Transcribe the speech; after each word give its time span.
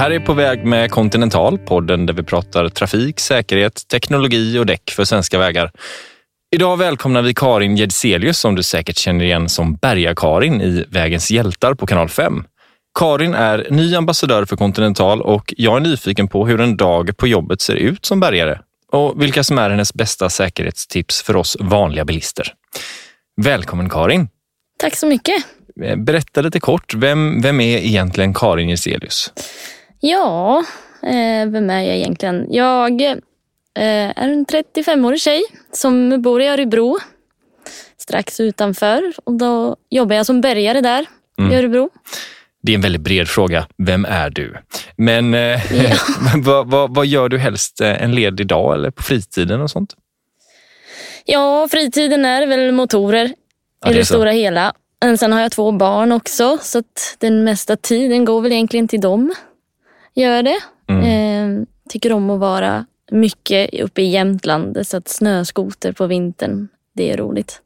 Här 0.00 0.10
är 0.10 0.20
På 0.20 0.32
väg 0.32 0.64
med 0.64 0.90
Continental, 0.90 1.58
podden 1.58 2.06
där 2.06 2.14
vi 2.14 2.22
pratar 2.22 2.68
trafik, 2.68 3.20
säkerhet, 3.20 3.88
teknologi 3.88 4.58
och 4.58 4.66
däck 4.66 4.90
för 4.90 5.04
svenska 5.04 5.38
vägar. 5.38 5.70
Idag 6.54 6.76
välkomnar 6.76 7.22
vi 7.22 7.34
Karin 7.34 7.76
Jedselius 7.76 8.38
som 8.38 8.54
du 8.54 8.62
säkert 8.62 8.96
känner 8.96 9.24
igen 9.24 9.48
som 9.48 9.74
Berga-Karin 9.74 10.60
i 10.60 10.84
Vägens 10.88 11.30
hjältar 11.30 11.74
på 11.74 11.86
kanal 11.86 12.08
5. 12.08 12.44
Karin 12.98 13.34
är 13.34 13.66
ny 13.70 13.94
ambassadör 13.94 14.44
för 14.44 14.56
Continental 14.56 15.22
och 15.22 15.54
jag 15.56 15.76
är 15.76 15.80
nyfiken 15.80 16.28
på 16.28 16.46
hur 16.46 16.60
en 16.60 16.76
dag 16.76 17.16
på 17.16 17.26
jobbet 17.26 17.60
ser 17.60 17.74
ut 17.74 18.04
som 18.04 18.20
bärgare 18.20 18.58
och 18.92 19.22
vilka 19.22 19.44
som 19.44 19.58
är 19.58 19.70
hennes 19.70 19.94
bästa 19.94 20.30
säkerhetstips 20.30 21.22
för 21.22 21.36
oss 21.36 21.56
vanliga 21.60 22.04
bilister. 22.04 22.54
Välkommen 23.42 23.88
Karin! 23.88 24.28
Tack 24.78 24.96
så 24.96 25.06
mycket! 25.06 25.44
Berätta 25.96 26.40
lite 26.40 26.60
kort, 26.60 26.94
vem, 26.94 27.40
vem 27.42 27.60
är 27.60 27.78
egentligen 27.78 28.34
Karin 28.34 28.68
Giselius? 28.68 29.32
Ja, 30.00 30.64
eh, 31.02 31.48
vem 31.48 31.70
är 31.70 31.82
jag 31.82 31.96
egentligen? 31.96 32.46
Jag 32.50 33.02
eh, 33.02 33.16
är 33.74 34.28
en 34.28 34.46
35-årig 34.46 35.20
tjej 35.20 35.42
som 35.72 36.22
bor 36.22 36.42
i 36.42 36.48
Örebro, 36.48 36.98
strax 37.98 38.40
utanför. 38.40 39.12
Och 39.24 39.32
då 39.32 39.76
jobbar 39.90 40.16
jag 40.16 40.26
som 40.26 40.40
bärgare 40.40 40.80
där 40.80 41.06
mm. 41.38 41.52
i 41.52 41.56
Örebro. 41.56 41.90
Det 42.62 42.72
är 42.72 42.74
en 42.74 42.80
väldigt 42.80 43.00
bred 43.00 43.28
fråga. 43.28 43.66
Vem 43.78 44.04
är 44.04 44.30
du? 44.30 44.56
Men 44.96 45.34
eh, 45.34 45.74
ja. 45.84 45.96
vad, 46.36 46.70
vad, 46.70 46.94
vad, 46.94 47.06
gör 47.06 47.28
du 47.28 47.38
helst 47.38 47.80
en 47.80 48.14
ledig 48.14 48.46
dag 48.46 48.74
eller 48.74 48.90
på 48.90 49.02
fritiden 49.02 49.60
och 49.60 49.70
sånt? 49.70 49.96
Ja, 51.24 51.68
fritiden 51.70 52.24
är 52.24 52.46
väl 52.46 52.72
motorer 52.72 53.32
ja, 53.84 53.90
i 53.90 53.94
det, 53.94 54.04
stora 54.04 54.30
hela. 54.30 54.72
Men 55.04 55.18
sen 55.18 55.32
har 55.32 55.40
jag 55.40 55.52
två 55.52 55.72
barn 55.72 56.12
också 56.12 56.58
så 56.62 56.78
att 56.78 57.16
den 57.18 57.44
mesta 57.44 57.76
tiden 57.76 58.24
går 58.24 58.40
väl 58.40 58.52
egentligen 58.52 58.88
till 58.88 59.00
dem. 59.00 59.34
Gör 60.14 60.42
det. 60.42 60.58
Mm. 60.88 61.04
Eh, 61.60 61.66
tycker 61.88 62.12
om 62.12 62.30
att 62.30 62.40
vara 62.40 62.86
mycket 63.10 63.80
uppe 63.80 64.02
i 64.02 64.08
Jämtland 64.08 64.86
så 64.86 64.96
att 64.96 65.08
snöskoter 65.08 65.92
på 65.92 66.06
vintern, 66.06 66.68
det 66.94 67.12
är 67.12 67.16
roligt. 67.16 67.60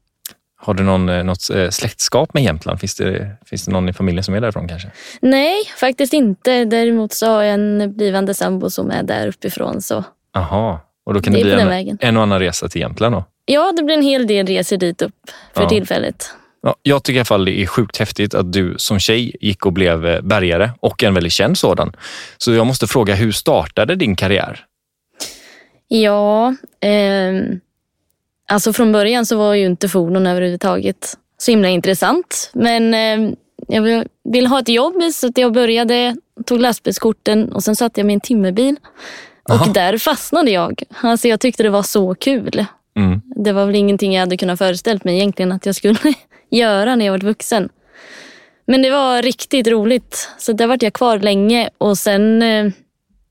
Har 0.57 0.73
du 0.73 0.83
någon, 0.83 1.09
eh, 1.09 1.23
något 1.23 1.49
eh, 1.49 1.69
släktskap 1.69 2.33
med 2.33 2.43
Jämtland? 2.43 2.79
Finns 2.79 2.95
det, 2.95 3.37
finns 3.45 3.65
det 3.65 3.71
någon 3.71 3.89
i 3.89 3.93
familjen 3.93 4.23
som 4.23 4.33
är 4.33 4.41
därifrån 4.41 4.67
kanske? 4.67 4.91
Nej, 5.21 5.55
faktiskt 5.77 6.13
inte. 6.13 6.65
Däremot 6.65 7.13
så 7.13 7.25
har 7.25 7.43
jag 7.43 7.53
en 7.53 7.93
blivande 7.95 8.33
sambo 8.33 8.69
som 8.69 8.91
är 8.91 9.03
där 9.03 9.27
uppifrån. 9.27 9.81
Så 9.81 10.03
Aha. 10.37 10.79
och 11.05 11.13
då 11.13 11.21
kan 11.21 11.33
det, 11.33 11.39
det 11.39 11.65
bli 11.65 11.89
en, 11.89 11.97
en 12.01 12.17
och 12.17 12.23
annan 12.23 12.39
resa 12.39 12.67
till 12.67 12.81
Jämtland 12.81 13.15
då? 13.15 13.23
Ja, 13.45 13.73
det 13.77 13.83
blir 13.83 13.95
en 13.95 14.01
hel 14.01 14.27
del 14.27 14.47
resor 14.47 14.77
dit 14.77 15.01
upp 15.01 15.31
för 15.53 15.61
ja. 15.61 15.69
tillfället. 15.69 16.29
Ja, 16.65 16.75
jag 16.83 17.03
tycker 17.03 17.15
i 17.15 17.19
alla 17.19 17.25
fall 17.25 17.45
det 17.45 17.61
är 17.61 17.65
sjukt 17.67 17.97
häftigt 17.97 18.33
att 18.33 18.53
du 18.53 18.75
som 18.77 18.99
tjej 18.99 19.35
gick 19.41 19.65
och 19.65 19.73
blev 19.73 20.05
eh, 20.05 20.21
bärgare 20.21 20.71
och 20.79 21.03
en 21.03 21.13
väldigt 21.13 21.33
känd 21.33 21.57
sådan. 21.57 21.95
Så 22.37 22.53
jag 22.53 22.67
måste 22.67 22.87
fråga, 22.87 23.15
hur 23.15 23.31
startade 23.31 23.95
din 23.95 24.15
karriär? 24.15 24.65
Ja, 25.87 26.55
eh, 26.79 27.43
alltså 28.49 28.73
från 28.73 28.91
början 28.91 29.25
så 29.25 29.37
var 29.37 29.53
ju 29.53 29.65
inte 29.65 29.89
fordon 29.89 30.27
överhuvudtaget 30.27 31.17
så 31.37 31.51
himla 31.51 31.69
intressant. 31.69 32.51
Men 32.53 32.93
eh, 32.93 33.33
jag 33.67 34.05
ville 34.23 34.47
ha 34.47 34.59
ett 34.59 34.69
jobb 34.69 35.03
så 35.13 35.31
jag 35.35 35.53
började, 35.53 36.15
tog 36.45 36.59
lastbilskorten 36.59 37.51
och 37.51 37.63
sen 37.63 37.75
satte 37.75 37.99
jag 37.99 38.05
mig 38.05 38.13
i 38.13 38.15
en 38.15 38.21
timmerbil. 38.21 38.75
Och 39.43 39.73
där 39.73 39.97
fastnade 39.97 40.51
jag. 40.51 40.83
Alltså 41.01 41.27
jag 41.27 41.39
tyckte 41.39 41.63
det 41.63 41.69
var 41.69 41.83
så 41.83 42.15
kul. 42.15 42.65
Mm. 42.95 43.21
Det 43.35 43.51
var 43.51 43.65
väl 43.65 43.75
ingenting 43.75 44.13
jag 44.13 44.19
hade 44.19 44.37
kunnat 44.37 44.59
föreställa 44.59 44.99
mig 45.03 45.15
egentligen 45.15 45.51
att 45.51 45.65
jag 45.65 45.75
skulle 45.75 45.99
göra 46.49 46.95
när 46.95 47.05
jag 47.05 47.13
var 47.13 47.19
vuxen. 47.19 47.69
Men 48.67 48.81
det 48.81 48.89
var 48.89 49.21
riktigt 49.21 49.67
roligt. 49.67 50.29
Så 50.37 50.53
där 50.53 50.67
vart 50.67 50.83
jag 50.83 50.93
kvar 50.93 51.19
länge 51.19 51.69
och 51.77 51.97
sen 51.97 52.41
eh, 52.41 52.71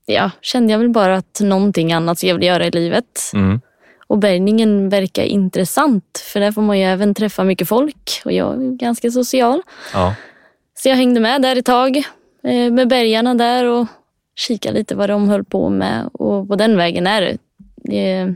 ja, 0.05 0.31
kände 0.41 0.73
jag 0.73 0.79
väl 0.79 0.89
bara 0.89 1.15
att 1.15 1.39
någonting 1.41 1.93
annat 1.93 2.23
jag 2.23 2.35
vill 2.35 2.47
göra 2.47 2.65
i 2.65 2.71
livet. 2.71 3.31
Mm. 3.33 3.61
Och 4.07 4.17
bärgningen 4.17 4.89
verkar 4.89 5.23
intressant 5.23 6.23
för 6.33 6.39
där 6.39 6.51
får 6.51 6.61
man 6.61 6.79
ju 6.79 6.85
även 6.85 7.13
träffa 7.13 7.43
mycket 7.43 7.67
folk 7.67 8.21
och 8.25 8.31
jag 8.31 8.53
är 8.63 8.77
ganska 8.77 9.11
social. 9.11 9.61
Ja. 9.93 10.15
Så 10.73 10.89
jag 10.89 10.95
hängde 10.95 11.19
med 11.19 11.41
där 11.41 11.55
ett 11.55 11.65
tag 11.65 11.97
eh, 12.43 12.71
med 12.71 12.87
bärgarna 12.87 13.35
där 13.35 13.65
och 13.65 13.87
kikade 14.35 14.77
lite 14.77 14.95
vad 14.95 15.09
de 15.09 15.29
höll 15.29 15.43
på 15.43 15.69
med 15.69 16.09
och 16.13 16.47
på 16.47 16.55
den 16.55 16.77
vägen 16.77 17.07
är 17.07 17.37
det 17.77 18.35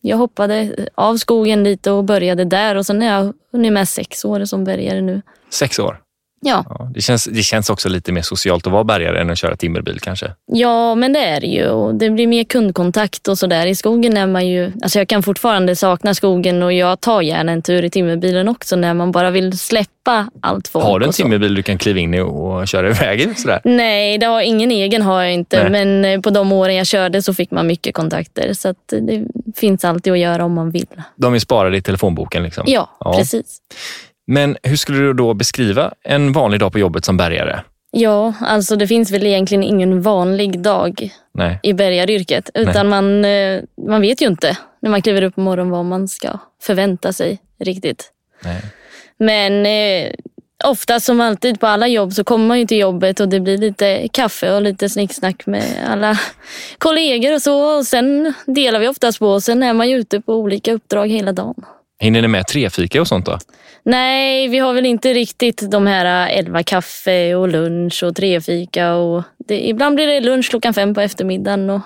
jag 0.00 0.16
hoppade 0.16 0.88
av 0.94 1.16
skogen 1.16 1.64
lite 1.64 1.90
och 1.90 2.04
började 2.04 2.44
där 2.44 2.74
och 2.74 2.86
sen 2.86 3.02
är 3.02 3.12
jag 3.12 3.34
hunnit 3.52 3.72
med 3.72 3.88
sex 3.88 4.24
år 4.24 4.44
som 4.44 4.64
bärgare 4.64 5.00
nu. 5.00 5.22
Sex 5.50 5.78
år? 5.78 6.00
Ja. 6.42 6.64
ja. 6.68 6.90
det, 6.94 7.00
känns, 7.00 7.24
det 7.24 7.42
känns 7.42 7.70
också 7.70 7.88
lite 7.88 8.12
mer 8.12 8.22
socialt 8.22 8.66
att 8.66 8.72
vara 8.72 8.84
bärgare 8.84 9.20
än 9.20 9.30
att 9.30 9.38
köra 9.38 9.56
timmerbil 9.56 10.00
kanske? 10.00 10.34
Ja, 10.46 10.94
men 10.94 11.12
det 11.12 11.18
är 11.18 11.40
det 11.40 11.46
ju. 11.46 11.68
Och 11.68 11.94
det 11.94 12.10
blir 12.10 12.26
mer 12.26 12.44
kundkontakt 12.44 13.28
och 13.28 13.38
sådär. 13.38 13.66
I 13.66 13.74
skogen 13.74 14.16
är 14.16 14.26
man 14.26 14.48
ju... 14.48 14.72
Alltså 14.82 14.98
jag 14.98 15.08
kan 15.08 15.22
fortfarande 15.22 15.76
sakna 15.76 16.14
skogen 16.14 16.62
och 16.62 16.72
jag 16.72 17.00
tar 17.00 17.22
gärna 17.22 17.52
en 17.52 17.62
tur 17.62 17.84
i 17.84 17.90
timmerbilen 17.90 18.48
också 18.48 18.76
när 18.76 18.94
man 18.94 19.12
bara 19.12 19.30
vill 19.30 19.58
släppa 19.58 20.30
allt 20.40 20.68
folk. 20.68 20.84
Har 20.84 20.98
du 20.98 21.06
en 21.06 21.12
timmerbil 21.12 21.54
du 21.54 21.62
kan 21.62 21.78
kliva 21.78 21.98
in 21.98 22.14
i 22.14 22.20
och 22.20 22.68
köra 22.68 22.88
iväg 22.90 23.38
sådär? 23.38 23.60
Nej, 23.64 24.18
det 24.18 24.26
har, 24.26 24.40
ingen 24.40 24.70
egen 24.70 25.02
har 25.02 25.22
jag 25.22 25.32
inte. 25.32 25.68
Nej. 25.68 25.70
Men 25.70 26.04
eh, 26.04 26.20
på 26.20 26.30
de 26.30 26.52
åren 26.52 26.74
jag 26.74 26.86
körde 26.86 27.22
så 27.22 27.34
fick 27.34 27.50
man 27.50 27.66
mycket 27.66 27.94
kontakter. 27.94 28.52
Så 28.52 28.74
det 28.86 29.24
finns 29.56 29.84
alltid 29.84 30.12
att 30.12 30.18
göra 30.18 30.44
om 30.44 30.52
man 30.52 30.70
vill. 30.70 30.86
De 31.16 31.34
är 31.34 31.38
sparade 31.38 31.76
i 31.76 31.82
telefonboken? 31.82 32.42
Liksom. 32.42 32.64
Ja, 32.66 32.96
ja. 33.00 33.16
precis. 33.18 33.60
Men 34.30 34.56
hur 34.62 34.76
skulle 34.76 34.98
du 34.98 35.12
då 35.12 35.34
beskriva 35.34 35.92
en 36.04 36.32
vanlig 36.32 36.60
dag 36.60 36.72
på 36.72 36.78
jobbet 36.78 37.04
som 37.04 37.16
bärgare? 37.16 37.60
Ja, 37.90 38.34
alltså 38.40 38.76
det 38.76 38.86
finns 38.86 39.10
väl 39.10 39.26
egentligen 39.26 39.64
ingen 39.64 40.02
vanlig 40.02 40.60
dag 40.60 41.10
Nej. 41.34 41.60
i 41.62 41.72
bärgaryrket. 41.72 42.50
Utan 42.54 42.88
man, 42.88 43.24
eh, 43.24 43.60
man 43.88 44.00
vet 44.00 44.22
ju 44.22 44.26
inte 44.26 44.58
när 44.82 44.90
man 44.90 45.02
kliver 45.02 45.22
upp 45.22 45.34
på 45.34 45.40
morgonen 45.40 45.70
vad 45.70 45.84
man 45.84 46.08
ska 46.08 46.38
förvänta 46.62 47.12
sig 47.12 47.38
riktigt. 47.58 48.12
Nej. 48.44 48.62
Men 49.18 49.66
eh, 49.66 50.12
ofta 50.64 51.00
som 51.00 51.20
alltid 51.20 51.60
på 51.60 51.66
alla 51.66 51.88
jobb 51.88 52.12
så 52.12 52.24
kommer 52.24 52.46
man 52.46 52.58
ju 52.58 52.66
till 52.66 52.78
jobbet 52.78 53.20
och 53.20 53.28
det 53.28 53.40
blir 53.40 53.58
lite 53.58 54.08
kaffe 54.12 54.52
och 54.52 54.62
lite 54.62 54.88
snicksnack 54.88 55.46
med 55.46 55.64
alla 55.88 56.18
kollegor 56.78 57.34
och 57.34 57.42
så. 57.42 57.78
Och 57.78 57.86
sen 57.86 58.34
delar 58.46 58.78
vi 58.78 58.88
oftast 58.88 59.18
på 59.18 59.28
och 59.28 59.42
sen 59.42 59.62
är 59.62 59.72
man 59.72 59.88
ju 59.88 59.96
ute 59.96 60.20
på 60.20 60.34
olika 60.34 60.72
uppdrag 60.72 61.08
hela 61.08 61.32
dagen. 61.32 61.64
Hinner 62.00 62.22
ni 62.22 62.28
med 62.28 62.46
trefika 62.46 63.00
och 63.00 63.08
sånt 63.08 63.26
då? 63.26 63.38
Nej, 63.82 64.48
vi 64.48 64.58
har 64.58 64.72
väl 64.72 64.86
inte 64.86 65.12
riktigt 65.12 65.70
de 65.70 65.86
här 65.86 66.28
äh, 66.28 66.38
elva 66.38 66.62
kaffe 66.62 67.34
och 67.34 67.48
lunch 67.48 68.02
och 68.02 68.16
trefika. 68.16 68.94
Och 68.94 69.22
det, 69.48 69.68
ibland 69.68 69.94
blir 69.94 70.06
det 70.06 70.20
lunch 70.20 70.50
klockan 70.50 70.74
fem 70.74 70.94
på 70.94 71.00
eftermiddagen 71.00 71.70
och, 71.70 71.80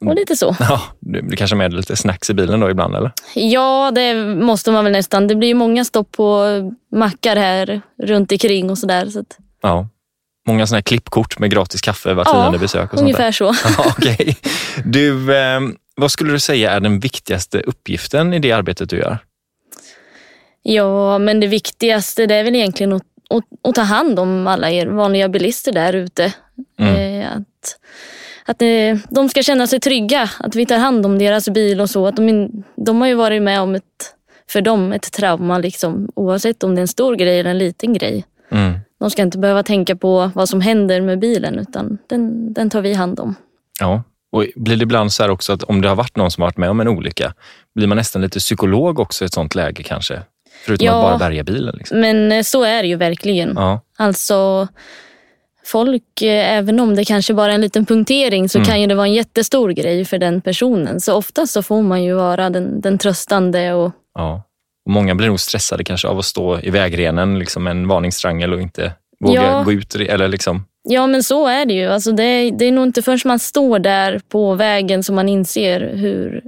och 0.00 0.14
lite 0.14 0.36
så. 0.36 0.56
Ja, 0.60 0.82
det 1.00 1.22
blir 1.22 1.36
kanske 1.36 1.56
med 1.56 1.72
lite 1.72 1.96
snacks 1.96 2.30
i 2.30 2.34
bilen 2.34 2.60
då 2.60 2.70
ibland 2.70 2.96
eller? 2.96 3.12
Ja, 3.34 3.90
det 3.94 4.14
måste 4.24 4.70
man 4.70 4.84
väl 4.84 4.92
nästan. 4.92 5.26
Det 5.26 5.34
blir 5.34 5.54
många 5.54 5.84
stopp 5.84 6.12
på 6.12 6.44
mackar 6.92 7.36
här 7.36 7.80
runt 8.02 8.32
omkring 8.32 8.70
och 8.70 8.78
sådär. 8.78 9.06
Så 9.06 9.20
att... 9.20 9.38
Ja. 9.62 9.88
Många 10.46 10.66
sådana 10.66 10.76
här 10.76 10.82
klippkort 10.82 11.38
med 11.38 11.50
gratis 11.50 11.80
kaffe 11.80 12.14
var 12.14 12.24
tionde 12.24 12.56
ja, 12.56 12.58
besök? 12.58 12.92
Och 12.92 13.00
ungefär 13.00 13.32
sånt 13.32 13.58
så. 13.58 13.68
Ja, 13.78 13.90
okay. 13.98 14.34
Du, 14.84 15.36
eh, 15.36 15.60
vad 15.96 16.10
skulle 16.10 16.32
du 16.32 16.38
säga 16.38 16.70
är 16.70 16.80
den 16.80 17.00
viktigaste 17.00 17.60
uppgiften 17.60 18.34
i 18.34 18.38
det 18.38 18.52
arbetet 18.52 18.90
du 18.90 18.96
gör? 18.96 19.18
Ja, 20.62 21.18
men 21.18 21.40
det 21.40 21.46
viktigaste 21.46 22.26
det 22.26 22.34
är 22.34 22.44
väl 22.44 22.54
egentligen 22.54 22.92
att, 22.92 23.02
att, 23.30 23.44
att 23.68 23.74
ta 23.74 23.82
hand 23.82 24.18
om 24.18 24.46
alla 24.46 24.70
er 24.70 24.86
vanliga 24.86 25.28
bilister 25.28 25.72
där 25.72 25.92
ute. 25.92 26.34
Mm. 26.78 27.20
Eh, 27.20 27.32
att, 27.32 27.78
att 28.44 28.62
eh, 28.62 28.96
de 29.08 29.28
ska 29.28 29.42
känna 29.42 29.66
sig 29.66 29.80
trygga, 29.80 30.30
att 30.38 30.54
vi 30.54 30.66
tar 30.66 30.78
hand 30.78 31.06
om 31.06 31.18
deras 31.18 31.48
bil 31.48 31.80
och 31.80 31.90
så. 31.90 32.06
Att 32.06 32.16
de, 32.16 32.50
de 32.76 33.00
har 33.00 33.08
ju 33.08 33.14
varit 33.14 33.42
med 33.42 33.60
om 33.60 33.74
ett, 33.74 34.14
för 34.50 34.60
dem, 34.60 34.92
ett 34.92 35.12
trauma 35.12 35.58
liksom, 35.58 36.08
oavsett 36.14 36.62
om 36.62 36.74
det 36.74 36.78
är 36.78 36.82
en 36.82 36.88
stor 36.88 37.14
grej 37.14 37.40
eller 37.40 37.50
en 37.50 37.58
liten 37.58 37.92
grej. 37.92 38.24
Mm. 38.50 38.78
De 39.00 39.10
ska 39.10 39.22
inte 39.22 39.38
behöva 39.38 39.62
tänka 39.62 39.96
på 39.96 40.30
vad 40.34 40.48
som 40.48 40.60
händer 40.60 41.00
med 41.00 41.18
bilen 41.18 41.58
utan 41.58 41.98
den, 42.06 42.52
den 42.52 42.70
tar 42.70 42.80
vi 42.80 42.94
hand 42.94 43.20
om. 43.20 43.34
Ja, 43.80 44.02
och 44.34 44.46
blir 44.56 44.76
det 44.76 44.82
ibland 44.82 45.12
så 45.12 45.22
här 45.22 45.30
också 45.30 45.52
att 45.52 45.62
om 45.62 45.80
det 45.80 45.88
har 45.88 45.96
varit 45.96 46.16
någon 46.16 46.30
som 46.30 46.42
har 46.42 46.46
varit 46.46 46.56
med 46.56 46.70
om 46.70 46.80
en 46.80 46.88
olycka, 46.88 47.34
blir 47.74 47.86
man 47.86 47.96
nästan 47.96 48.22
lite 48.22 48.38
psykolog 48.38 48.98
också 48.98 49.24
i 49.24 49.26
ett 49.26 49.32
sånt 49.32 49.54
läge 49.54 49.82
kanske? 49.82 50.22
Förutom 50.66 50.86
ja, 50.86 50.92
att 50.92 51.02
bara 51.02 51.18
bärga 51.18 51.44
bilen. 51.44 51.74
Liksom. 51.78 52.00
Men 52.00 52.32
eh, 52.32 52.42
så 52.42 52.64
är 52.64 52.82
det 52.82 52.88
ju 52.88 52.96
verkligen. 52.96 53.52
Ja. 53.56 53.80
Alltså, 53.96 54.68
folk, 55.64 56.22
eh, 56.22 56.56
även 56.56 56.80
om 56.80 56.94
det 56.94 57.04
kanske 57.04 57.34
bara 57.34 57.50
är 57.50 57.54
en 57.54 57.60
liten 57.60 57.86
punktering 57.86 58.48
så 58.48 58.58
mm. 58.58 58.66
kan 58.66 58.80
ju 58.80 58.86
det 58.86 58.94
vara 58.94 59.06
en 59.06 59.12
jättestor 59.12 59.70
grej 59.70 60.04
för 60.04 60.18
den 60.18 60.40
personen. 60.40 61.00
Så 61.00 61.14
ofta 61.14 61.46
så 61.46 61.62
får 61.62 61.82
man 61.82 62.02
ju 62.02 62.14
vara 62.14 62.50
den, 62.50 62.80
den 62.80 62.98
tröstande. 62.98 63.72
Och... 63.72 63.92
Ja. 64.14 64.42
Och 64.86 64.92
många 64.92 65.14
blir 65.14 65.28
nog 65.28 65.40
stressade 65.40 65.84
kanske 65.84 66.08
av 66.08 66.18
att 66.18 66.24
stå 66.24 66.60
i 66.60 66.70
vägrenen 66.70 67.38
liksom 67.38 67.66
en 67.66 67.88
varningstriangel 67.88 68.52
och 68.52 68.60
inte 68.60 68.92
våga 69.20 69.42
ja. 69.42 69.62
gå 69.62 69.72
ut. 69.72 69.94
Eller 69.94 70.28
liksom. 70.28 70.64
Ja, 70.88 71.06
men 71.06 71.22
så 71.22 71.46
är 71.46 71.66
det 71.66 71.74
ju. 71.74 71.86
Alltså 71.86 72.12
det, 72.12 72.50
det 72.50 72.64
är 72.64 72.72
nog 72.72 72.84
inte 72.84 73.02
förrän 73.02 73.18
man 73.24 73.38
står 73.38 73.78
där 73.78 74.20
på 74.28 74.54
vägen 74.54 75.02
som 75.02 75.14
man 75.14 75.28
inser 75.28 75.80
hur 75.80 76.42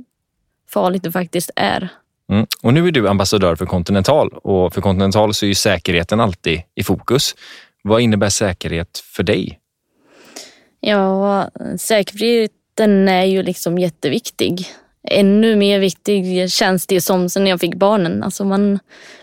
farligt 0.69 1.03
det 1.03 1.13
faktiskt 1.13 1.51
är. 1.57 1.89
Mm. 2.31 2.47
Och 2.63 2.75
nu 2.75 2.87
är 2.87 2.93
du 2.93 3.09
ambassadör 3.09 3.57
för 3.57 3.67
Continental 3.67 4.33
och 4.33 4.75
för 4.75 4.81
Continental 4.81 5.35
så 5.35 5.47
är 5.47 5.49
ju 5.49 5.55
säkerheten 5.55 6.21
alltid 6.21 6.63
i 6.75 6.83
fokus. 6.83 7.35
Vad 7.83 8.01
innebär 8.01 8.29
säkerhet 8.29 8.99
för 8.99 9.23
dig? 9.23 9.59
Ja, 10.81 11.51
säkerheten 11.79 13.09
är 13.09 13.25
ju 13.25 13.43
liksom 13.43 13.79
jätteviktig. 13.79 14.67
Ännu 15.11 15.57
mer 15.57 15.79
viktig 15.79 16.51
känns 16.51 16.87
det 16.87 17.01
som 17.01 17.29
sen 17.29 17.45
när 17.45 17.51
jag 17.51 17.61
fick 17.61 17.75
barnen. 17.75 18.23
Alltså 18.23 18.45
man, 18.45 18.79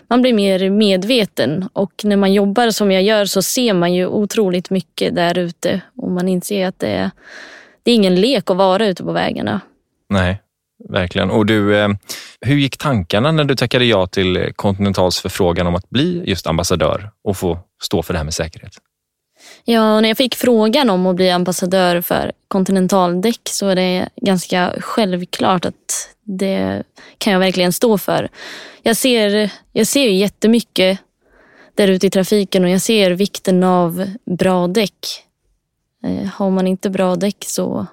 man 0.08 0.22
blir 0.22 0.32
mer 0.32 0.70
medveten 0.70 1.68
och 1.72 1.92
när 2.04 2.16
man 2.16 2.32
jobbar 2.32 2.70
som 2.70 2.92
jag 2.92 3.02
gör 3.02 3.24
så 3.24 3.42
ser 3.42 3.74
man 3.74 3.94
ju 3.94 4.06
otroligt 4.06 4.70
mycket 4.70 5.14
där 5.14 5.38
ute 5.38 5.80
och 5.96 6.10
man 6.10 6.28
inser 6.28 6.66
att 6.66 6.78
det 6.78 6.88
är, 6.88 7.10
det 7.82 7.90
är 7.90 7.94
ingen 7.94 8.14
lek 8.14 8.50
att 8.50 8.56
vara 8.56 8.86
ute 8.86 9.04
på 9.04 9.12
vägarna. 9.12 9.60
Nej, 10.08 10.40
verkligen. 10.88 11.30
Och 11.30 11.46
du, 11.46 11.76
eh, 11.76 11.88
hur 12.40 12.56
gick 12.56 12.76
tankarna 12.76 13.32
när 13.32 13.44
du 13.44 13.56
tackade 13.56 13.84
ja 13.84 14.06
till 14.06 14.52
Continentals 14.56 15.20
förfrågan 15.20 15.66
om 15.66 15.74
att 15.74 15.90
bli 15.90 16.22
just 16.26 16.46
ambassadör 16.46 17.10
och 17.24 17.36
få 17.36 17.58
stå 17.82 18.02
för 18.02 18.12
det 18.12 18.18
här 18.18 18.24
med 18.24 18.34
säkerhet? 18.34 18.72
Ja, 19.64 20.00
när 20.00 20.08
jag 20.08 20.16
fick 20.16 20.34
frågan 20.34 20.90
om 20.90 21.06
att 21.06 21.16
bli 21.16 21.30
ambassadör 21.30 22.00
för 22.00 22.32
kontinentaldäck 22.48 23.40
så 23.44 23.68
är 23.68 23.76
det 23.76 24.08
ganska 24.16 24.74
självklart 24.80 25.64
att 25.64 26.14
det 26.24 26.82
kan 27.18 27.32
jag 27.32 27.40
verkligen 27.40 27.72
stå 27.72 27.98
för. 27.98 28.28
Jag 28.82 28.96
ser, 28.96 29.50
jag 29.72 29.86
ser 29.86 30.08
jättemycket 30.08 30.98
där 31.74 31.88
ute 31.88 32.06
i 32.06 32.10
trafiken 32.10 32.64
och 32.64 32.70
jag 32.70 32.80
ser 32.80 33.10
vikten 33.10 33.62
av 33.62 34.06
bra 34.38 34.66
däck. 34.66 35.24
Eh, 36.04 36.28
har 36.28 36.50
man 36.50 36.66
inte 36.66 36.90
bra 36.90 37.16
däck 37.16 37.44
så, 37.46 37.86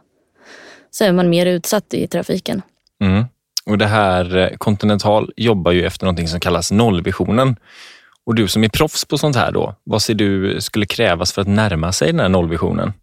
så 0.92 1.04
är 1.04 1.12
man 1.12 1.30
mer 1.30 1.46
utsatt 1.46 1.94
i 1.94 2.08
trafiken. 2.08 2.62
Mm. 3.02 3.26
Och 3.66 3.78
det 3.78 3.88
här 3.88 4.38
eh, 4.38 4.58
Continental 4.58 5.32
jobbar 5.38 5.72
ju 5.72 5.86
efter 5.86 6.06
någonting 6.06 6.28
som 6.28 6.40
kallas 6.40 6.72
nollvisionen. 6.72 7.56
Och 8.26 8.36
du 8.36 8.48
som 8.48 8.64
är 8.64 8.70
proffs 8.70 9.06
på 9.06 9.18
sånt 9.18 9.36
här 9.36 9.52
då, 9.52 9.76
vad 9.84 10.02
ser 10.02 10.14
du 10.14 10.62
skulle 10.62 10.86
krävas 10.86 11.34
för 11.34 11.42
att 11.42 11.48
närma 11.48 11.92
sig 11.92 12.08
den 12.08 12.20
här 12.20 12.30
nollvisionen? 12.30 12.94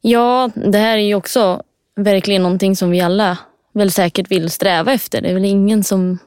Ja, 0.00 0.50
det 0.54 0.78
här 0.78 0.98
är 0.98 1.02
ju 1.02 1.14
också 1.14 1.62
verkligen 1.96 2.42
någonting 2.42 2.76
som 2.76 2.90
vi 2.90 3.00
alla 3.00 3.38
väl 3.72 3.90
säkert 3.90 4.30
vill 4.30 4.50
sträva 4.50 4.92
efter. 4.92 5.20
Det 5.20 5.28
är 5.28 5.34
väl 5.34 5.44
ingen 5.44 5.84
som 5.84 6.18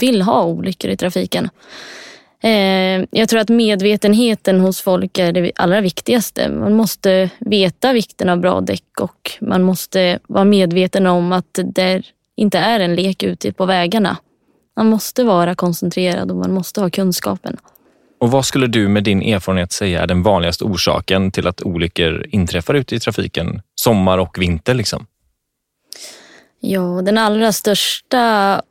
vill 0.00 0.22
ha 0.22 0.44
olyckor 0.44 0.90
i 0.90 0.96
trafiken. 0.96 1.50
Eh, 2.42 3.04
jag 3.10 3.28
tror 3.28 3.40
att 3.40 3.48
medvetenheten 3.48 4.60
hos 4.60 4.80
folk 4.80 5.18
är 5.18 5.32
det 5.32 5.52
allra 5.56 5.80
viktigaste. 5.80 6.48
Man 6.48 6.72
måste 6.72 7.30
veta 7.38 7.92
vikten 7.92 8.28
av 8.28 8.38
bra 8.38 8.60
däck 8.60 9.00
och 9.00 9.30
man 9.40 9.62
måste 9.62 10.18
vara 10.26 10.44
medveten 10.44 11.06
om 11.06 11.32
att 11.32 11.58
det 11.64 12.02
inte 12.36 12.58
är 12.58 12.80
en 12.80 12.94
lek 12.94 13.22
ute 13.22 13.52
på 13.52 13.66
vägarna. 13.66 14.16
Man 14.76 14.86
måste 14.86 15.24
vara 15.24 15.54
koncentrerad 15.54 16.30
och 16.30 16.36
man 16.36 16.52
måste 16.52 16.80
ha 16.80 16.90
kunskapen. 16.90 17.56
Och 18.18 18.30
vad 18.30 18.44
skulle 18.44 18.66
du 18.66 18.88
med 18.88 19.04
din 19.04 19.22
erfarenhet 19.22 19.72
säga 19.72 20.02
är 20.02 20.06
den 20.06 20.22
vanligaste 20.22 20.64
orsaken 20.64 21.30
till 21.30 21.46
att 21.46 21.62
olyckor 21.62 22.26
inträffar 22.30 22.74
ute 22.74 22.94
i 22.94 23.00
trafiken 23.00 23.62
sommar 23.74 24.18
och 24.18 24.38
vinter? 24.38 24.74
Liksom? 24.74 25.06
Ja, 26.60 27.02
den 27.02 27.18
allra 27.18 27.52
största 27.52 28.62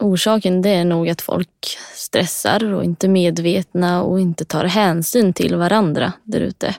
orsaken 0.00 0.62
det 0.62 0.70
är 0.70 0.84
nog 0.84 1.08
att 1.08 1.22
folk 1.22 1.78
stressar 1.94 2.72
och 2.72 2.84
inte 2.84 3.06
är 3.06 3.08
medvetna 3.08 4.02
och 4.02 4.20
inte 4.20 4.44
tar 4.44 4.64
hänsyn 4.64 5.32
till 5.32 5.56
varandra 5.56 6.12
där 6.24 6.40
ute. 6.40 6.74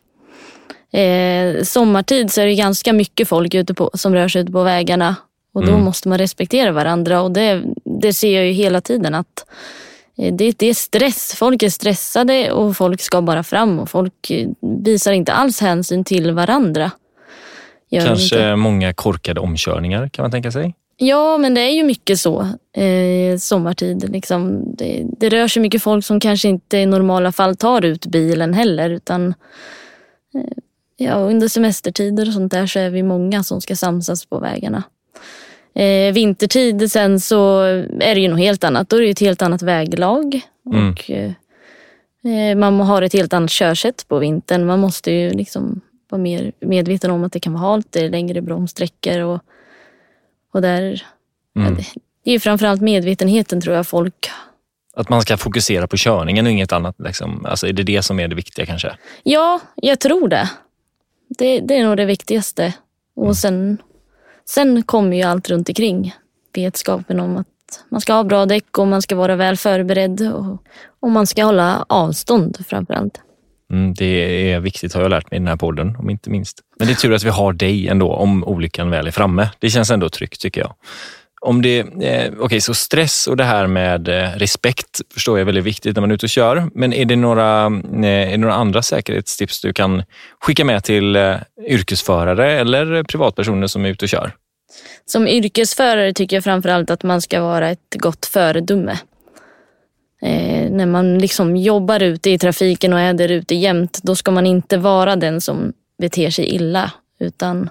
Eh, 0.91 1.63
sommartid 1.63 2.31
så 2.31 2.41
är 2.41 2.45
det 2.45 2.55
ganska 2.55 2.93
mycket 2.93 3.27
folk 3.27 3.53
ute 3.53 3.73
på, 3.73 3.91
som 3.93 4.13
rör 4.13 4.27
sig 4.27 4.41
ute 4.41 4.51
på 4.51 4.63
vägarna 4.63 5.15
och 5.53 5.65
då 5.65 5.71
mm. 5.71 5.83
måste 5.83 6.09
man 6.09 6.17
respektera 6.17 6.71
varandra 6.71 7.21
och 7.21 7.31
det, 7.31 7.63
det 8.01 8.13
ser 8.13 8.35
jag 8.35 8.45
ju 8.45 8.51
hela 8.51 8.81
tiden 8.81 9.15
att 9.15 9.45
eh, 10.17 10.33
det, 10.33 10.59
det, 10.59 10.67
är 10.67 10.73
stress. 10.73 11.35
Folk 11.35 11.63
är 11.63 11.69
stressade 11.69 12.51
och 12.51 12.77
folk 12.77 13.01
ska 13.01 13.21
bara 13.21 13.43
fram 13.43 13.79
och 13.79 13.89
folk 13.89 14.31
eh, 14.31 14.47
visar 14.83 15.11
inte 15.11 15.33
alls 15.33 15.61
hänsyn 15.61 16.03
till 16.03 16.31
varandra. 16.31 16.91
Gör 17.89 18.05
Kanske 18.05 18.55
många 18.55 18.93
korkade 18.93 19.39
omkörningar 19.39 20.09
kan 20.09 20.23
man 20.23 20.31
tänka 20.31 20.51
sig? 20.51 20.75
Ja, 20.99 21.37
men 21.37 21.53
det 21.53 21.61
är 21.61 21.71
ju 21.71 21.83
mycket 21.83 22.19
så 22.19 22.41
eh, 22.73 23.37
sommartid. 23.37 24.09
Liksom. 24.11 24.63
Det, 24.75 25.03
det, 25.17 25.29
rör 25.29 25.47
sig 25.47 25.61
mycket 25.61 25.83
folk 25.83 26.05
som 26.05 26.19
kanske 26.19 26.47
inte 26.47 26.77
i 26.77 26.85
normala 26.85 27.31
fall 27.31 27.55
tar 27.55 27.85
ut 27.85 28.05
bilen 28.05 28.53
heller. 28.53 28.89
Utan 28.89 29.27
eh, 30.35 30.57
ja, 30.97 31.15
under 31.15 31.47
semestertider 31.47 32.27
och 32.27 32.33
sånt 32.33 32.51
där 32.51 32.67
så 32.67 32.79
är 32.79 32.89
vi 32.89 33.03
många 33.03 33.43
som 33.43 33.61
ska 33.61 33.75
samsas 33.75 34.25
på 34.25 34.39
vägarna. 34.39 34.83
Eh, 35.77 36.13
vintertid 36.13 36.91
sen 36.91 37.19
så 37.19 37.61
är 37.99 38.15
det 38.15 38.21
ju 38.21 38.27
något 38.27 38.39
helt 38.39 38.63
annat. 38.63 38.89
Då 38.89 38.97
är 38.97 39.01
det 39.01 39.09
ett 39.09 39.19
helt 39.19 39.41
annat 39.41 39.61
väglag. 39.61 40.41
Mm. 40.73 40.91
Och, 40.91 41.11
eh, 41.11 41.31
eh, 42.23 42.57
man 42.57 42.79
har 42.79 43.01
ett 43.01 43.13
helt 43.13 43.33
annat 43.33 43.51
körsätt 43.51 44.07
på 44.07 44.19
vintern. 44.19 44.65
Man 44.65 44.79
måste 44.79 45.11
ju 45.11 45.29
liksom 45.29 45.81
vara 46.09 46.21
mer 46.21 46.51
medveten 46.59 47.11
om 47.11 47.23
att 47.23 47.31
det 47.31 47.39
kan 47.39 47.53
vara 47.53 47.63
halt, 47.63 47.87
det 47.89 47.99
är 47.99 48.09
längre 48.09 48.41
bromssträckor 48.41 49.19
och, 49.19 49.39
och 50.53 50.61
där... 50.61 51.03
Mm. 51.55 51.69
Ja, 51.69 51.69
det, 51.69 51.85
det 52.23 52.29
är 52.31 52.33
ju 52.33 52.39
framförallt 52.39 52.81
medvetenheten 52.81 53.61
tror 53.61 53.75
jag 53.75 53.87
folk 53.87 54.29
att 54.97 55.09
man 55.09 55.21
ska 55.21 55.37
fokusera 55.37 55.87
på 55.87 55.97
körningen 55.97 56.45
och 56.45 56.51
inget 56.51 56.71
annat. 56.71 56.95
Liksom. 56.99 57.45
Alltså, 57.45 57.67
är 57.67 57.73
det 57.73 57.83
det 57.83 58.01
som 58.01 58.19
är 58.19 58.27
det 58.27 58.35
viktiga 58.35 58.65
kanske? 58.65 58.97
Ja, 59.23 59.59
jag 59.75 59.99
tror 59.99 60.27
det. 60.27 60.49
Det, 61.29 61.59
det 61.59 61.75
är 61.75 61.83
nog 61.83 61.97
det 61.97 62.05
viktigaste. 62.05 62.73
Och 63.15 63.23
mm. 63.23 63.35
sen 63.35 63.77
Sen 64.49 64.83
kommer 64.83 65.17
ju 65.17 65.23
allt 65.23 65.49
runt 65.49 65.69
omkring. 65.69 66.13
Vetskapen 66.53 67.19
om 67.19 67.37
att 67.37 67.47
man 67.89 68.01
ska 68.01 68.13
ha 68.13 68.23
bra 68.23 68.45
däck 68.45 68.77
och 68.77 68.87
man 68.87 69.01
ska 69.01 69.15
vara 69.15 69.35
väl 69.35 69.57
förberedd 69.57 70.33
och, 70.33 70.63
och 70.99 71.11
man 71.11 71.27
ska 71.27 71.43
hålla 71.43 71.85
avstånd 71.89 72.57
framför 72.67 72.93
allt. 72.93 73.21
Mm, 73.71 73.93
det 73.93 74.51
är 74.51 74.59
viktigt 74.59 74.93
har 74.93 75.01
jag 75.01 75.09
lärt 75.09 75.31
mig 75.31 75.37
i 75.37 75.39
den 75.39 75.47
här 75.47 75.55
podden, 75.55 75.95
om 75.95 76.09
inte 76.09 76.29
minst. 76.29 76.59
Men 76.79 76.87
det 76.87 76.93
är 76.93 76.95
tur 76.95 77.13
att 77.13 77.23
vi 77.23 77.29
har 77.29 77.53
dig 77.53 77.87
ändå, 77.87 78.13
om 78.13 78.43
olyckan 78.43 78.89
väl 78.89 79.07
är 79.07 79.11
framme. 79.11 79.49
Det 79.59 79.69
känns 79.69 79.91
ändå 79.91 80.09
tryggt 80.09 80.41
tycker 80.41 80.61
jag. 80.61 80.73
Om 81.47 81.61
det, 81.61 81.79
eh, 81.79 82.33
okay, 82.39 82.61
så 82.61 82.73
stress 82.73 83.27
och 83.27 83.37
det 83.37 83.43
här 83.43 83.67
med 83.67 84.07
eh, 84.07 84.29
respekt 84.37 85.01
förstår 85.13 85.37
jag 85.37 85.41
är 85.41 85.45
väldigt 85.45 85.63
viktigt 85.63 85.95
när 85.95 86.01
man 86.01 86.11
är 86.11 86.15
ute 86.15 86.25
och 86.25 86.29
kör. 86.29 86.69
Men 86.73 86.93
är 86.93 87.05
det 87.05 87.15
några, 87.15 87.65
eh, 87.65 88.05
är 88.05 88.31
det 88.31 88.37
några 88.37 88.53
andra 88.53 88.81
säkerhetstips 88.81 89.61
du 89.61 89.73
kan 89.73 90.03
skicka 90.39 90.65
med 90.65 90.83
till 90.83 91.15
eh, 91.15 91.35
yrkesförare 91.67 92.51
eller 92.51 93.03
privatpersoner 93.03 93.67
som 93.67 93.85
är 93.85 93.89
ute 93.89 94.05
och 94.05 94.09
kör? 94.09 94.31
Som 95.05 95.27
yrkesförare 95.27 96.13
tycker 96.13 96.35
jag 96.35 96.43
framförallt 96.43 96.89
att 96.89 97.03
man 97.03 97.21
ska 97.21 97.41
vara 97.41 97.69
ett 97.69 97.95
gott 97.95 98.25
föredöme. 98.25 98.97
Eh, 100.21 100.69
när 100.71 100.85
man 100.85 101.19
liksom 101.19 101.55
jobbar 101.55 102.03
ute 102.03 102.29
i 102.29 102.39
trafiken 102.39 102.93
och 102.93 102.99
är 102.99 103.13
där 103.13 103.31
ute 103.31 103.55
jämt, 103.55 103.99
då 104.03 104.15
ska 104.15 104.31
man 104.31 104.45
inte 104.45 104.77
vara 104.77 105.15
den 105.15 105.41
som 105.41 105.73
beter 106.01 106.29
sig 106.29 106.45
illa. 106.45 106.91
Utan 107.19 107.69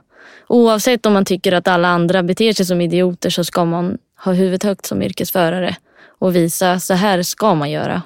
oavsett 0.49 1.07
om 1.07 1.13
man 1.13 1.25
tycker 1.25 1.53
att 1.53 1.69
alla 1.69 1.89
andra 1.89 2.23
beter 2.23 2.53
sig 2.53 2.67
som 2.67 2.81
idioter 2.81 3.31
så 3.31 3.45
ska 3.45 3.65
man 3.65 3.99
ha 4.25 4.33
huvudet 4.33 4.63
högt 4.63 4.87
som 4.87 5.03
yrkesförare 5.03 5.77
och 6.19 6.37
visa 6.37 6.81
så 6.81 6.95
här 6.95 7.23
ska 7.23 7.55
man 7.55 7.71
göra. 7.71 8.03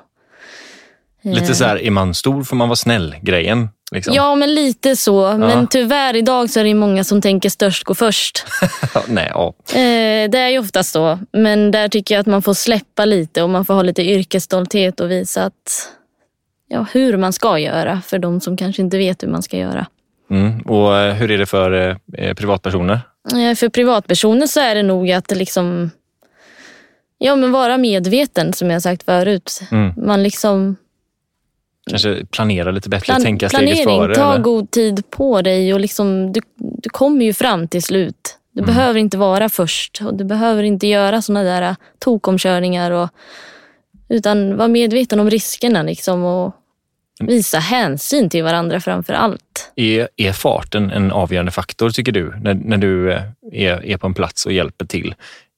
Lite 1.22 1.54
så 1.54 1.64
här, 1.64 1.82
är 1.82 1.90
man 1.90 2.14
stor 2.14 2.44
får 2.44 2.56
man 2.56 2.68
vara 2.68 2.76
snäll 2.76 3.16
grejen. 3.22 3.68
Liksom. 3.92 4.14
Ja, 4.14 4.34
men 4.34 4.54
lite 4.54 4.96
så. 4.96 5.22
Ja. 5.22 5.36
Men 5.36 5.66
tyvärr 5.66 6.16
idag 6.16 6.50
så 6.50 6.60
är 6.60 6.64
det 6.64 6.74
många 6.74 7.04
som 7.04 7.22
tänker 7.22 7.48
störst 7.48 7.84
går 7.84 7.94
först. 7.94 8.44
Nej, 9.08 9.30
ja. 9.34 9.54
Eh, 9.68 10.30
det 10.30 10.38
är 10.38 10.48
ju 10.48 10.58
ofta 10.58 10.82
så. 10.82 11.18
Men 11.32 11.70
där 11.70 11.88
tycker 11.88 12.14
jag 12.14 12.20
att 12.20 12.26
man 12.26 12.42
får 12.42 12.54
släppa 12.54 13.04
lite 13.04 13.42
och 13.42 13.50
man 13.50 13.64
får 13.64 13.74
ha 13.74 13.82
lite 13.82 14.02
yrkesstolthet 14.02 15.00
och 15.00 15.10
visa 15.10 15.44
att, 15.44 15.88
ja, 16.68 16.86
hur 16.92 17.16
man 17.16 17.32
ska 17.32 17.58
göra 17.58 18.02
för 18.06 18.18
de 18.18 18.40
som 18.40 18.56
kanske 18.56 18.82
inte 18.82 18.98
vet 18.98 19.22
hur 19.22 19.28
man 19.28 19.42
ska 19.42 19.56
göra. 19.56 19.86
Mm. 20.30 20.60
Och 20.60 20.96
eh, 20.96 21.14
hur 21.14 21.30
är 21.30 21.38
det 21.38 21.46
för 21.46 21.72
eh, 21.72 21.96
eh, 22.26 22.34
privatpersoner? 22.34 23.00
För 23.56 23.68
privatpersoner 23.68 24.46
så 24.46 24.60
är 24.60 24.74
det 24.74 24.82
nog 24.82 25.10
att 25.10 25.30
liksom 25.30 25.90
Ja 27.22 27.36
men 27.36 27.52
vara 27.52 27.78
medveten 27.78 28.52
som 28.52 28.70
jag 28.70 28.82
sagt 28.82 29.02
förut. 29.02 29.60
Mm. 29.70 29.92
Man 29.96 30.22
liksom 30.22 30.76
Kanske 31.90 32.26
planera 32.26 32.70
lite 32.70 32.88
bättre, 32.88 33.04
plan 33.04 33.22
tänka 33.22 33.48
steget 33.48 33.84
före? 33.84 34.14
Ta 34.14 34.32
eller? 34.32 34.42
god 34.42 34.70
tid 34.70 35.10
på 35.10 35.42
dig 35.42 35.74
och 35.74 35.80
liksom, 35.80 36.32
du, 36.32 36.40
du 36.56 36.90
kommer 36.90 37.24
ju 37.24 37.32
fram 37.32 37.68
till 37.68 37.82
slut. 37.82 38.38
Du 38.52 38.62
mm. 38.62 38.74
behöver 38.74 39.00
inte 39.00 39.18
vara 39.18 39.48
först 39.48 40.00
och 40.04 40.14
du 40.14 40.24
behöver 40.24 40.62
inte 40.62 40.86
göra 40.86 41.22
såna 41.22 41.42
där 41.42 41.76
tokomkörningar. 41.98 42.90
Och, 42.90 43.08
utan 44.08 44.56
var 44.56 44.68
medveten 44.68 45.20
om 45.20 45.30
riskerna 45.30 45.82
liksom 45.82 46.24
och 46.24 46.54
visa 47.26 47.58
hänsyn 47.58 48.30
till 48.30 48.44
varandra 48.44 48.80
framför 48.80 49.12
allt. 49.12 49.72
Är, 49.76 50.08
är 50.16 50.32
farten 50.32 50.90
en 50.90 51.12
avgörande 51.12 51.52
faktor 51.52 51.90
tycker 51.90 52.12
du, 52.12 52.34
när, 52.42 52.54
när 52.54 52.76
du 52.76 53.12
eh, 53.12 53.22
är, 53.52 53.84
är 53.84 53.96
på 53.96 54.06
en 54.06 54.14
plats 54.14 54.46
och 54.46 54.52
hjälper 54.52 54.86
till? 54.86 55.14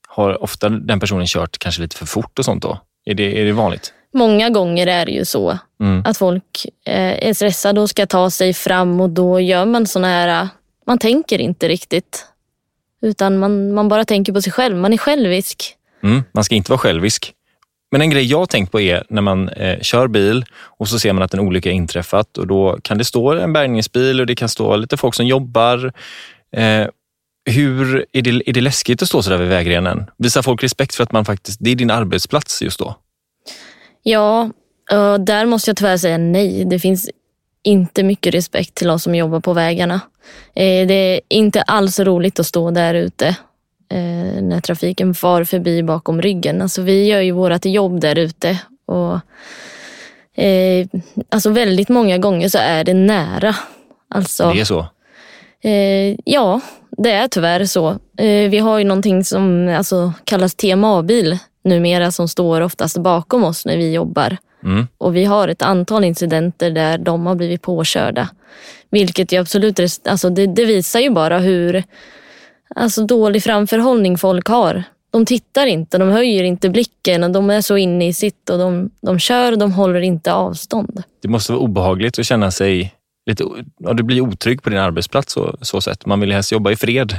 Har 0.08 0.42
ofta 0.42 0.68
den 0.68 1.00
personen 1.00 1.26
kört 1.26 1.58
kanske 1.58 1.82
lite 1.82 1.96
för 1.96 2.06
fort 2.06 2.38
och 2.38 2.44
sånt 2.44 2.62
då? 2.62 2.78
Är 3.04 3.14
det, 3.14 3.40
är 3.40 3.44
det 3.44 3.52
vanligt? 3.52 3.92
Många 4.14 4.50
gånger 4.50 4.86
är 4.86 5.06
det 5.06 5.12
ju 5.12 5.24
så 5.24 5.58
mm. 5.80 6.02
att 6.06 6.18
folk 6.18 6.66
eh, 6.86 7.28
är 7.28 7.34
stressade 7.34 7.80
och 7.80 7.90
ska 7.90 8.06
ta 8.06 8.30
sig 8.30 8.54
fram 8.54 9.00
och 9.00 9.10
då 9.10 9.40
gör 9.40 9.64
man 9.64 9.86
såna 9.86 10.08
här, 10.08 10.48
man 10.86 10.98
tänker 10.98 11.38
inte 11.38 11.68
riktigt. 11.68 12.26
Utan 13.02 13.38
man, 13.38 13.72
man 13.72 13.88
bara 13.88 14.04
tänker 14.04 14.32
på 14.32 14.42
sig 14.42 14.52
själv, 14.52 14.76
man 14.76 14.92
är 14.92 14.96
självisk. 14.96 15.76
Mm, 16.02 16.22
man 16.32 16.44
ska 16.44 16.54
inte 16.54 16.70
vara 16.70 16.78
självisk. 16.78 17.34
Men 17.92 18.02
en 18.02 18.10
grej 18.10 18.24
jag 18.24 18.38
har 18.38 18.46
tänkt 18.46 18.72
på 18.72 18.80
är 18.80 19.04
när 19.08 19.22
man 19.22 19.48
eh, 19.48 19.80
kör 19.80 20.08
bil 20.08 20.44
och 20.60 20.88
så 20.88 20.98
ser 20.98 21.12
man 21.12 21.22
att 21.22 21.34
en 21.34 21.40
olycka 21.40 21.70
inträffat 21.70 22.38
och 22.38 22.46
då 22.46 22.78
kan 22.82 22.98
det 22.98 23.04
stå 23.04 23.32
en 23.32 23.52
bärgningsbil 23.52 24.20
och 24.20 24.26
det 24.26 24.34
kan 24.34 24.48
stå 24.48 24.76
lite 24.76 24.96
folk 24.96 25.14
som 25.14 25.26
jobbar. 25.26 25.92
Eh, 26.56 26.86
hur 27.44 28.06
är 28.12 28.22
det, 28.22 28.48
är 28.48 28.52
det 28.52 28.60
läskigt 28.60 29.02
att 29.02 29.08
stå 29.08 29.22
sådär 29.22 29.38
vid 29.38 29.48
vägrenen? 29.48 30.10
Visar 30.18 30.42
folk 30.42 30.62
respekt 30.62 30.94
för 30.94 31.04
att 31.04 31.12
man 31.12 31.24
faktiskt, 31.24 31.58
det 31.60 31.70
är 31.70 31.76
din 31.76 31.90
arbetsplats 31.90 32.62
just 32.62 32.78
då? 32.78 32.94
Ja, 34.02 34.50
eh, 34.92 35.14
där 35.14 35.46
måste 35.46 35.70
jag 35.70 35.76
tyvärr 35.76 35.96
säga 35.96 36.18
nej. 36.18 36.64
Det 36.64 36.78
finns 36.78 37.10
inte 37.62 38.02
mycket 38.02 38.34
respekt 38.34 38.74
till 38.74 38.90
oss 38.90 39.02
som 39.02 39.14
jobbar 39.14 39.40
på 39.40 39.52
vägarna. 39.52 40.00
Eh, 40.54 40.86
det 40.86 40.94
är 40.94 41.20
inte 41.28 41.62
alls 41.62 42.00
roligt 42.00 42.40
att 42.40 42.46
stå 42.46 42.70
där 42.70 42.94
ute 42.94 43.36
eh, 43.92 44.42
när 44.42 44.60
trafiken 44.60 45.14
far 45.14 45.44
förbi 45.44 45.82
bakom 45.82 46.22
ryggen. 46.22 46.62
Alltså 46.62 46.82
vi 46.82 47.06
gör 47.06 47.20
ju 47.20 47.32
vårt 47.32 47.64
jobb 47.64 48.00
där 48.00 48.18
ute 48.18 48.58
och 48.86 49.14
eh, 50.42 50.86
alltså 51.28 51.50
väldigt 51.50 51.88
många 51.88 52.18
gånger 52.18 52.48
så 52.48 52.58
är 52.58 52.84
det 52.84 52.94
nära. 52.94 53.56
Alltså, 54.08 54.52
Det 54.52 54.60
är 54.60 54.64
så? 54.64 54.86
Eh, 55.62 56.16
ja, 56.24 56.60
det 56.90 57.10
är 57.10 57.28
tyvärr 57.28 57.64
så. 57.64 57.88
Eh, 58.18 58.50
vi 58.50 58.58
har 58.58 58.78
ju 58.78 58.84
någonting 58.84 59.24
som 59.24 59.74
alltså, 59.78 60.12
kallas 60.24 60.54
TMA-bil 60.54 61.38
numera 61.64 62.10
som 62.10 62.28
står 62.28 62.60
oftast 62.60 62.98
bakom 62.98 63.44
oss 63.44 63.66
när 63.66 63.76
vi 63.76 63.92
jobbar. 63.92 64.36
Mm. 64.64 64.88
Och 64.98 65.16
vi 65.16 65.24
har 65.24 65.48
ett 65.48 65.62
antal 65.62 66.04
incidenter 66.04 66.70
där 66.70 66.98
de 66.98 67.26
har 67.26 67.34
blivit 67.34 67.62
påkörda. 67.62 68.28
Vilket 68.90 69.32
ju 69.32 69.40
absolut, 69.40 69.80
alltså 70.08 70.30
det, 70.30 70.46
det 70.46 70.64
visar 70.64 71.00
ju 71.00 71.10
bara 71.10 71.38
hur 71.38 71.84
alltså 72.74 73.06
dålig 73.06 73.42
framförhållning 73.42 74.18
folk 74.18 74.46
har. 74.46 74.84
De 75.10 75.26
tittar 75.26 75.66
inte, 75.66 75.98
de 75.98 76.08
höjer 76.08 76.44
inte 76.44 76.68
blicken 76.68 77.32
de 77.32 77.50
är 77.50 77.60
så 77.60 77.76
inne 77.76 78.08
i 78.08 78.12
sitt 78.12 78.50
och 78.50 78.58
de, 78.58 78.90
de 79.00 79.18
kör 79.18 79.52
och 79.52 79.58
de 79.58 79.72
håller 79.72 80.00
inte 80.00 80.32
avstånd. 80.32 81.02
Det 81.22 81.28
måste 81.28 81.52
vara 81.52 81.62
obehagligt 81.62 82.18
att 82.18 82.26
känna 82.26 82.50
sig 82.50 82.94
lite, 83.26 83.44
ja, 83.78 83.92
du 83.92 84.02
blir 84.02 84.20
otrygg 84.20 84.62
på 84.62 84.70
din 84.70 84.78
arbetsplats 84.78 85.32
så, 85.32 85.56
så 85.60 85.80
sätt. 85.80 86.06
Man 86.06 86.20
vill 86.20 86.32
helst 86.32 86.52
jobba 86.52 86.70
i 86.70 86.76
fred. 86.76 87.16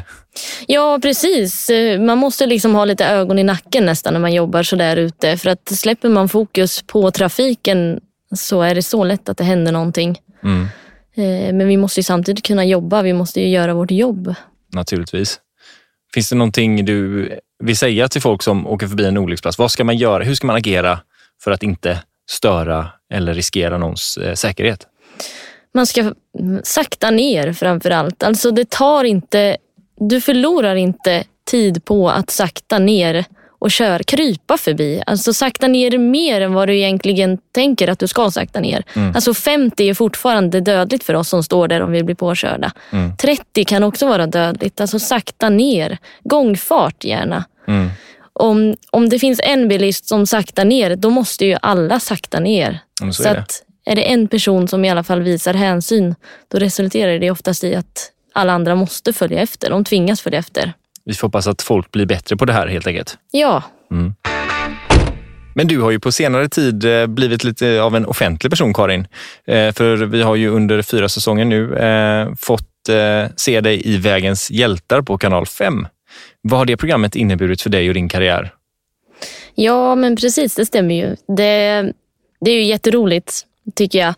Ja, 0.67 0.99
precis. 1.01 1.69
Man 1.99 2.17
måste 2.17 2.45
liksom 2.45 2.75
ha 2.75 2.85
lite 2.85 3.05
ögon 3.05 3.39
i 3.39 3.43
nacken 3.43 3.85
nästan 3.85 4.13
när 4.13 4.19
man 4.19 4.33
jobbar 4.33 4.63
så 4.63 4.75
där 4.75 4.97
ute. 4.97 5.37
För 5.37 5.49
att 5.49 5.69
släpper 5.69 6.09
man 6.09 6.29
fokus 6.29 6.81
på 6.81 7.11
trafiken 7.11 7.99
så 8.35 8.61
är 8.61 8.75
det 8.75 8.83
så 8.83 9.03
lätt 9.03 9.29
att 9.29 9.37
det 9.37 9.43
händer 9.43 9.71
någonting. 9.71 10.17
Mm. 10.43 10.67
Eh, 11.15 11.53
Men 11.53 11.67
vi 11.67 11.77
måste 11.77 12.03
samtidigt 12.03 12.45
kunna 12.45 12.65
jobba. 12.65 13.01
Vi 13.01 13.13
måste 13.13 13.41
göra 13.41 13.73
vårt 13.73 13.91
jobb. 13.91 14.35
Naturligtvis. 14.73 15.39
Finns 16.13 16.29
det 16.29 16.35
någonting 16.35 16.85
du 16.85 17.29
vill 17.63 17.77
säga 17.77 18.07
till 18.07 18.21
folk 18.21 18.43
som 18.43 18.67
åker 18.67 18.87
förbi 18.87 19.05
en 19.05 19.17
olycksplats? 19.17 19.57
Vad 19.57 19.71
ska 19.71 19.83
man 19.83 19.97
göra? 19.97 20.23
Hur 20.23 20.35
ska 20.35 20.47
man 20.47 20.55
agera 20.55 20.99
för 21.43 21.51
att 21.51 21.63
inte 21.63 21.99
störa 22.29 22.87
eller 23.13 23.33
riskera 23.33 23.77
någons 23.77 24.17
eh, 24.17 24.33
säkerhet? 24.33 24.87
Man 25.73 25.85
ska 25.85 26.13
sakta 26.63 27.11
ner 27.11 27.53
framför 27.53 27.89
allt. 27.89 28.23
Alltså 28.23 28.51
det 28.51 28.69
tar 28.69 29.03
inte... 29.03 29.57
Du 29.95 30.21
förlorar 30.21 30.75
inte 30.75 31.23
tid 31.51 31.85
på 31.85 32.09
att 32.09 32.29
sakta 32.29 32.79
ner 32.79 33.25
och 33.63 33.71
kör, 33.71 34.03
krypa 34.03 34.57
förbi. 34.57 35.01
Alltså 35.05 35.33
sakta 35.33 35.67
ner 35.67 35.97
mer 35.97 36.41
än 36.41 36.53
vad 36.53 36.67
du 36.67 36.75
egentligen 36.75 37.37
tänker 37.51 37.87
att 37.87 37.99
du 37.99 38.07
ska 38.07 38.31
sakta 38.31 38.59
ner. 38.59 38.83
Alltså 39.15 39.33
50 39.33 39.89
är 39.89 39.93
fortfarande 39.93 40.61
dödligt 40.61 41.03
för 41.03 41.13
oss 41.13 41.29
som 41.29 41.43
står 41.43 41.67
där 41.67 41.81
om 41.81 41.91
vi 41.91 42.03
blir 42.03 42.15
påkörda. 42.15 42.71
30 43.21 43.65
kan 43.65 43.83
också 43.83 44.07
vara 44.07 44.27
dödligt. 44.27 44.81
Alltså 44.81 44.99
sakta 44.99 45.49
ner. 45.49 45.97
Gångfart 46.23 47.03
gärna. 47.03 47.45
Mm. 47.67 47.89
Om, 48.33 48.75
om 48.91 49.09
det 49.09 49.19
finns 49.19 49.39
en 49.43 49.67
bilist 49.67 50.07
som 50.07 50.27
saktar 50.27 50.65
ner, 50.65 50.95
då 50.95 51.09
måste 51.09 51.45
ju 51.45 51.57
alla 51.61 51.99
sakta 51.99 52.39
ner. 52.39 52.79
Men 53.01 53.13
så 53.13 53.23
så 53.23 53.29
är 53.29 53.33
det. 53.33 53.39
att 53.39 53.63
är 53.85 53.95
det 53.95 54.11
en 54.11 54.27
person 54.27 54.67
som 54.67 54.85
i 54.85 54.89
alla 54.89 55.03
fall 55.03 55.21
visar 55.21 55.53
hänsyn, 55.53 56.15
då 56.47 56.59
resulterar 56.59 57.19
det 57.19 57.31
oftast 57.31 57.63
i 57.63 57.75
att 57.75 58.11
alla 58.33 58.53
andra 58.53 58.75
måste 58.75 59.13
följa 59.13 59.41
efter. 59.41 59.69
De 59.69 59.83
tvingas 59.83 60.21
följa 60.21 60.39
efter. 60.39 60.73
Vi 61.05 61.13
får 61.13 61.27
hoppas 61.27 61.47
att 61.47 61.61
folk 61.61 61.91
blir 61.91 62.05
bättre 62.05 62.37
på 62.37 62.45
det 62.45 62.53
här 62.53 62.67
helt 62.67 62.87
enkelt. 62.87 63.17
Ja, 63.31 63.63
Men 65.55 65.67
du 65.67 65.81
har 65.81 65.91
ju 65.91 65.99
på 65.99 66.11
senare 66.11 66.49
tid 66.49 66.85
eh, 66.85 67.07
blivit 67.07 67.43
lite 67.43 67.81
av 67.81 67.95
en 67.95 68.05
offentlig 68.05 68.49
person, 68.51 68.73
Karin. 68.73 69.07
Eh, 69.47 69.71
För 69.73 69.95
vi 69.97 70.21
har 70.21 70.35
ju 70.35 70.49
under 70.49 70.81
fyra 70.81 71.09
säsonger 71.09 71.45
nu 71.45 71.75
eh, 71.77 72.33
fått 72.39 72.69
se 73.35 73.61
dig 73.61 73.87
i 73.93 73.97
Vägens 73.97 74.51
hjältar 74.51 75.01
på 75.01 75.17
kanal 75.17 75.45
5. 75.45 75.87
Vad 76.41 76.59
har 76.59 76.65
det 76.65 76.77
programmet 76.77 77.15
inneburit 77.15 77.61
för 77.61 77.69
dig 77.69 77.87
och 77.87 77.93
din 77.93 78.09
karriär? 78.09 78.53
ja 79.55 79.95
men 79.95 80.15
precis, 80.15 80.55
det 80.55 80.65
stämmer 80.65 80.95
ju. 80.95 81.15
Det, 81.37 81.91
det 82.41 82.51
är 82.51 82.55
ju 82.55 82.63
jätteroligt, 82.63 83.41
tycker 83.75 83.99
jag. 83.99 84.13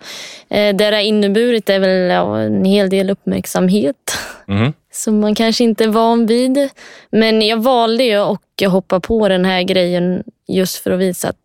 Eh, 0.50 0.76
Det 0.76 0.86
har 0.86 0.92
inneburit 1.00 1.70
är 1.70 1.80
väl 1.80 2.10
ja, 2.12 2.40
en 2.40 2.66
hel 2.66 2.90
del 2.90 3.10
uppmärksamhet 3.10 4.18
Mhm. 4.48 4.74
som 4.92 5.20
man 5.20 5.36
kanske 5.36 5.64
inte 5.64 5.84
är 5.84 5.88
van 5.88 6.26
vid. 6.26 6.70
Men 7.10 7.42
jag 7.42 7.58
valde 7.64 8.04
ju 8.04 8.16
att 8.16 8.72
hoppa 8.72 9.00
på 9.00 9.28
den 9.30 9.46
här 9.46 9.64
grejen 9.64 10.24
just 10.48 10.78
för 10.78 10.92
att 10.92 11.00
visa 11.00 11.30
att 11.30 11.38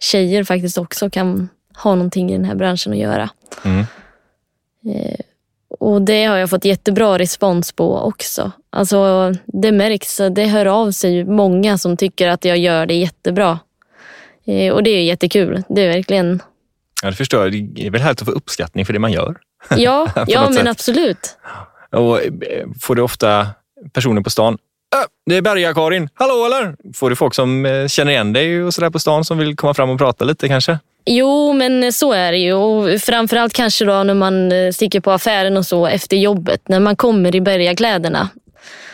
tjejer 0.00 0.44
faktiskt 0.44 0.78
också 0.78 1.10
kan 1.10 1.48
ha 1.76 1.94
någonting 1.94 2.30
i 2.30 2.32
den 2.32 2.44
här 2.44 2.54
branschen 2.54 2.92
att 2.92 2.98
göra. 2.98 3.30
Mm. 3.64 3.84
Eh, 4.96 5.18
Och 5.80 6.02
det 6.02 6.24
har 6.24 6.36
jag 6.36 6.50
fått 6.50 6.64
jättebra 6.64 7.18
respons 7.18 7.72
på 7.72 7.96
också. 7.98 8.52
Alltså, 8.70 9.32
det 9.46 9.72
märks, 9.72 10.20
det 10.30 10.44
hör 10.44 10.66
av 10.66 10.90
sig 10.90 11.24
många 11.24 11.78
som 11.78 11.96
tycker 11.96 12.28
att 12.28 12.44
jag 12.44 12.58
gör 12.58 12.86
det 12.86 12.94
jättebra. 12.94 13.58
Eh, 14.44 14.72
Och 14.72 14.82
det 14.82 14.90
är 14.90 15.02
jättekul. 15.02 15.62
Det 15.68 15.82
är 15.82 15.88
verkligen, 15.88 16.42
Ja, 17.02 17.10
det 17.10 17.16
förstår 17.16 17.42
jag. 17.42 17.52
Det 17.74 17.86
är 17.86 17.90
väl 17.90 18.00
härligt 18.00 18.20
att 18.22 18.26
få 18.28 18.32
uppskattning 18.32 18.86
för 18.86 18.92
det 18.92 18.98
man 18.98 19.12
gör. 19.12 19.36
ja, 19.76 20.08
ja 20.26 20.40
men 20.44 20.54
sätt. 20.54 20.68
absolut. 20.68 21.36
Och 21.92 22.22
eh, 22.22 22.30
får 22.82 22.94
du 22.94 23.02
ofta 23.02 23.46
personer 23.92 24.22
på 24.22 24.30
stan 24.30 24.58
"Äh, 24.96 25.06
det 25.26 25.36
är 25.36 25.42
Berga-Karin, 25.42 26.08
hallå 26.14 26.46
eller? 26.46 26.76
Får 26.94 27.10
du 27.10 27.16
folk 27.16 27.34
som 27.34 27.66
eh, 27.66 27.86
känner 27.86 28.12
igen 28.12 28.32
dig 28.32 28.62
och 28.64 28.74
sådär 28.74 28.90
på 28.90 28.98
stan 28.98 29.24
som 29.24 29.38
vill 29.38 29.56
komma 29.56 29.74
fram 29.74 29.90
och 29.90 29.98
prata 29.98 30.24
lite 30.24 30.48
kanske? 30.48 30.78
Jo, 31.06 31.52
men 31.52 31.92
så 31.92 32.12
är 32.12 32.32
det 32.32 32.38
ju. 32.38 32.52
Och 32.52 33.00
framförallt 33.00 33.52
kanske 33.52 33.84
då 33.84 34.02
när 34.02 34.14
man 34.14 34.52
eh, 34.52 34.70
sticker 34.72 35.00
på 35.00 35.10
affären 35.10 35.56
och 35.56 35.66
så 35.66 35.86
efter 35.86 36.16
jobbet. 36.16 36.68
När 36.68 36.80
man 36.80 36.96
kommer 36.96 37.36
i 37.36 37.40
bergakläderna. 37.40 38.28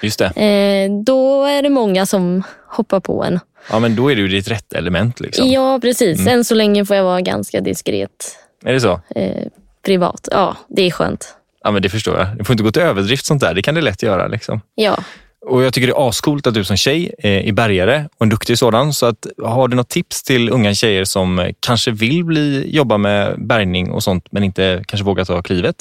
Just 0.03 0.19
det. 0.19 0.27
Eh, 0.27 0.91
då 1.05 1.45
är 1.45 1.63
det 1.63 1.69
många 1.71 2.07
som 2.07 2.43
hoppar 2.69 3.01
på 3.01 3.25
en. 3.25 3.41
Ja, 3.71 3.79
men 3.79 3.97
då 3.97 4.11
är 4.13 4.17
du 4.17 4.29
ditt 4.29 4.49
rätt 4.49 4.73
element. 4.73 5.21
Liksom. 5.21 5.49
Ja, 5.49 5.79
precis. 5.83 6.21
Mm. 6.21 6.35
Än 6.35 6.45
så 6.45 6.55
länge 6.55 6.85
får 6.85 6.97
jag 6.97 7.05
vara 7.05 7.21
ganska 7.21 7.61
diskret 7.61 8.37
Är 8.65 8.73
det 8.73 8.81
så? 8.81 9.01
eh, 9.17 9.47
privat. 9.85 10.29
Ja, 10.33 10.57
det 10.69 10.83
är 10.83 10.91
skönt. 10.91 11.35
Ja, 11.65 11.71
men 11.71 11.83
det 11.83 11.89
förstår 11.89 12.19
jag. 12.19 12.39
Du 12.39 12.45
får 12.45 12.53
inte 12.55 12.65
gå 12.65 12.71
till 12.71 12.83
överdrift 12.83 13.27
sånt 13.27 13.41
där. 13.41 13.55
Det 13.55 13.63
kan 13.63 13.75
det 13.75 13.81
lätt 13.81 14.03
göra. 14.03 14.27
Liksom. 14.27 14.61
Ja. 14.75 14.99
Och 15.47 15.63
Jag 15.63 15.75
tycker 15.75 15.87
det 15.87 15.93
är 15.93 16.09
ascoolt 16.09 16.47
att 16.47 16.55
du 16.55 16.65
som 16.65 16.77
tjej 16.77 17.15
eh, 17.19 17.49
är 17.49 17.53
bärgare 17.53 18.09
och 18.17 18.23
en 18.23 18.29
duktig 18.29 18.59
sådan. 18.59 18.93
Så 18.93 19.07
att, 19.07 19.27
har 19.45 19.69
du 19.69 19.77
något 19.77 19.89
tips 19.89 20.23
till 20.23 20.51
unga 20.51 20.75
tjejer 20.75 21.05
som 21.05 21.39
eh, 21.39 21.51
kanske 21.61 21.91
vill 21.91 22.25
bli, 22.25 22.77
jobba 22.77 22.99
med 22.99 23.47
bärgning 23.47 23.91
och 23.91 24.03
sånt 24.03 24.27
men 24.33 24.43
inte 24.45 24.85
kanske 24.87 25.05
vågar 25.05 25.25
ta 25.25 25.43
klivet? 25.43 25.77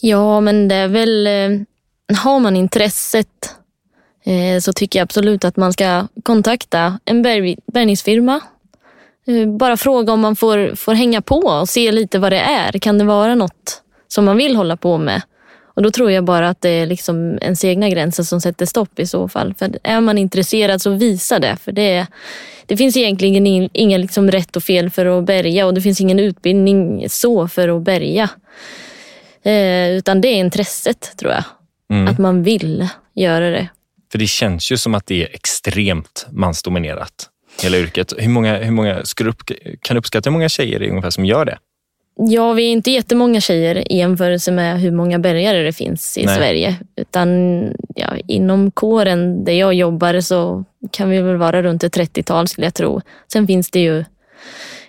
ja, 0.00 0.40
men 0.40 0.68
det 0.68 0.74
är 0.74 0.88
väl... 0.88 1.26
Eh, 1.26 2.16
har 2.16 2.40
man 2.40 2.56
intresset 2.56 3.26
så 4.60 4.72
tycker 4.72 4.98
jag 4.98 5.04
absolut 5.04 5.44
att 5.44 5.56
man 5.56 5.72
ska 5.72 6.06
kontakta 6.22 6.98
en 7.04 7.22
bärgningsfirma. 7.22 8.40
Eh, 9.26 9.48
bara 9.48 9.76
fråga 9.76 10.12
om 10.12 10.20
man 10.20 10.36
får, 10.36 10.74
får 10.74 10.94
hänga 10.94 11.22
på 11.22 11.36
och 11.36 11.68
se 11.68 11.92
lite 11.92 12.18
vad 12.18 12.32
det 12.32 12.38
är. 12.40 12.72
Kan 12.72 12.98
det 12.98 13.04
vara 13.04 13.34
något 13.34 13.82
som 14.08 14.24
man 14.24 14.36
vill 14.36 14.56
hålla 14.56 14.76
på 14.76 14.98
med? 14.98 15.22
Och 15.76 15.82
Då 15.82 15.90
tror 15.90 16.10
jag 16.10 16.24
bara 16.24 16.48
att 16.48 16.60
det 16.60 16.68
är 16.68 16.86
liksom 16.86 17.38
ens 17.42 17.64
egna 17.64 17.88
gränser 17.88 18.22
som 18.22 18.40
sätter 18.40 18.66
stopp 18.66 18.98
i 18.98 19.06
så 19.06 19.28
fall. 19.28 19.54
För 19.58 19.70
Är 19.82 20.00
man 20.00 20.18
intresserad 20.18 20.82
så 20.82 20.90
visa 20.90 21.38
det. 21.38 21.56
För 21.56 21.72
Det, 21.72 22.06
det 22.66 22.76
finns 22.76 22.96
egentligen 22.96 23.46
in- 23.46 23.70
inga 23.72 23.98
liksom 23.98 24.30
rätt 24.30 24.56
och 24.56 24.62
fel 24.62 24.90
för 24.90 25.06
att 25.06 25.24
bärga 25.24 25.66
och 25.66 25.74
det 25.74 25.80
finns 25.80 26.00
ingen 26.00 26.18
utbildning 26.18 27.06
så 27.10 27.48
för 27.48 27.68
att 27.76 27.82
bärga. 27.82 28.28
Eh, 29.42 29.90
utan 29.90 30.20
det 30.20 30.28
är 30.28 30.36
intresset 30.36 31.16
tror 31.16 31.32
jag. 31.32 31.44
Mm. 31.90 32.08
Att 32.12 32.18
man 32.18 32.42
vill 32.42 32.88
göra 33.14 33.50
det. 33.50 33.68
För 34.14 34.18
det 34.18 34.26
känns 34.26 34.72
ju 34.72 34.76
som 34.76 34.94
att 34.94 35.06
det 35.06 35.22
är 35.22 35.28
extremt 35.32 36.26
mansdominerat, 36.30 37.28
hela 37.62 37.78
yrket. 37.78 38.12
Hur 38.18 38.28
många, 38.28 38.56
hur 38.56 38.70
många 38.70 38.98
upp, 39.24 39.42
kan 39.80 39.94
du 39.94 39.98
uppskatta 39.98 40.30
hur 40.30 40.32
många 40.32 40.48
tjejer 40.48 40.78
det 40.78 40.86
är 40.86 40.90
ungefär 40.90 41.10
som 41.10 41.24
gör 41.24 41.44
det? 41.44 41.58
Ja, 42.16 42.52
vi 42.52 42.66
är 42.66 42.72
inte 42.72 42.90
jättemånga 42.90 43.40
tjejer 43.40 43.92
i 43.92 43.96
jämförelse 43.96 44.52
med 44.52 44.80
hur 44.80 44.90
många 44.90 45.18
bärgare 45.18 45.62
det 45.62 45.72
finns 45.72 46.18
i 46.18 46.26
Nej. 46.26 46.36
Sverige. 46.36 46.76
Utan 46.96 47.28
ja, 47.94 48.16
inom 48.28 48.70
kåren 48.70 49.44
där 49.44 49.52
jag 49.52 49.74
jobbar 49.74 50.20
så 50.20 50.64
kan 50.90 51.10
vi 51.10 51.22
väl 51.22 51.36
vara 51.36 51.62
runt 51.62 51.84
ett 51.84 51.96
30-tal 51.96 52.48
skulle 52.48 52.66
jag 52.66 52.74
tro. 52.74 53.00
Sen 53.32 53.46
finns 53.46 53.70
det 53.70 53.80
ju 53.80 54.04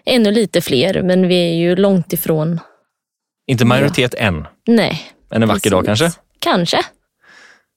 ännu 0.06 0.32
lite 0.32 0.62
fler, 0.62 1.02
men 1.02 1.28
vi 1.28 1.36
är 1.36 1.56
ju 1.56 1.76
långt 1.76 2.14
ifrån. 2.14 2.60
Inte 3.48 3.66
majoritet 3.66 4.14
än, 4.14 4.48
Nej. 4.68 5.02
men 5.30 5.44
en 5.44 5.50
vacker 5.50 5.70
dag 5.70 5.86
precis. 5.86 6.00
kanske? 6.00 6.20
Kanske. 6.40 6.78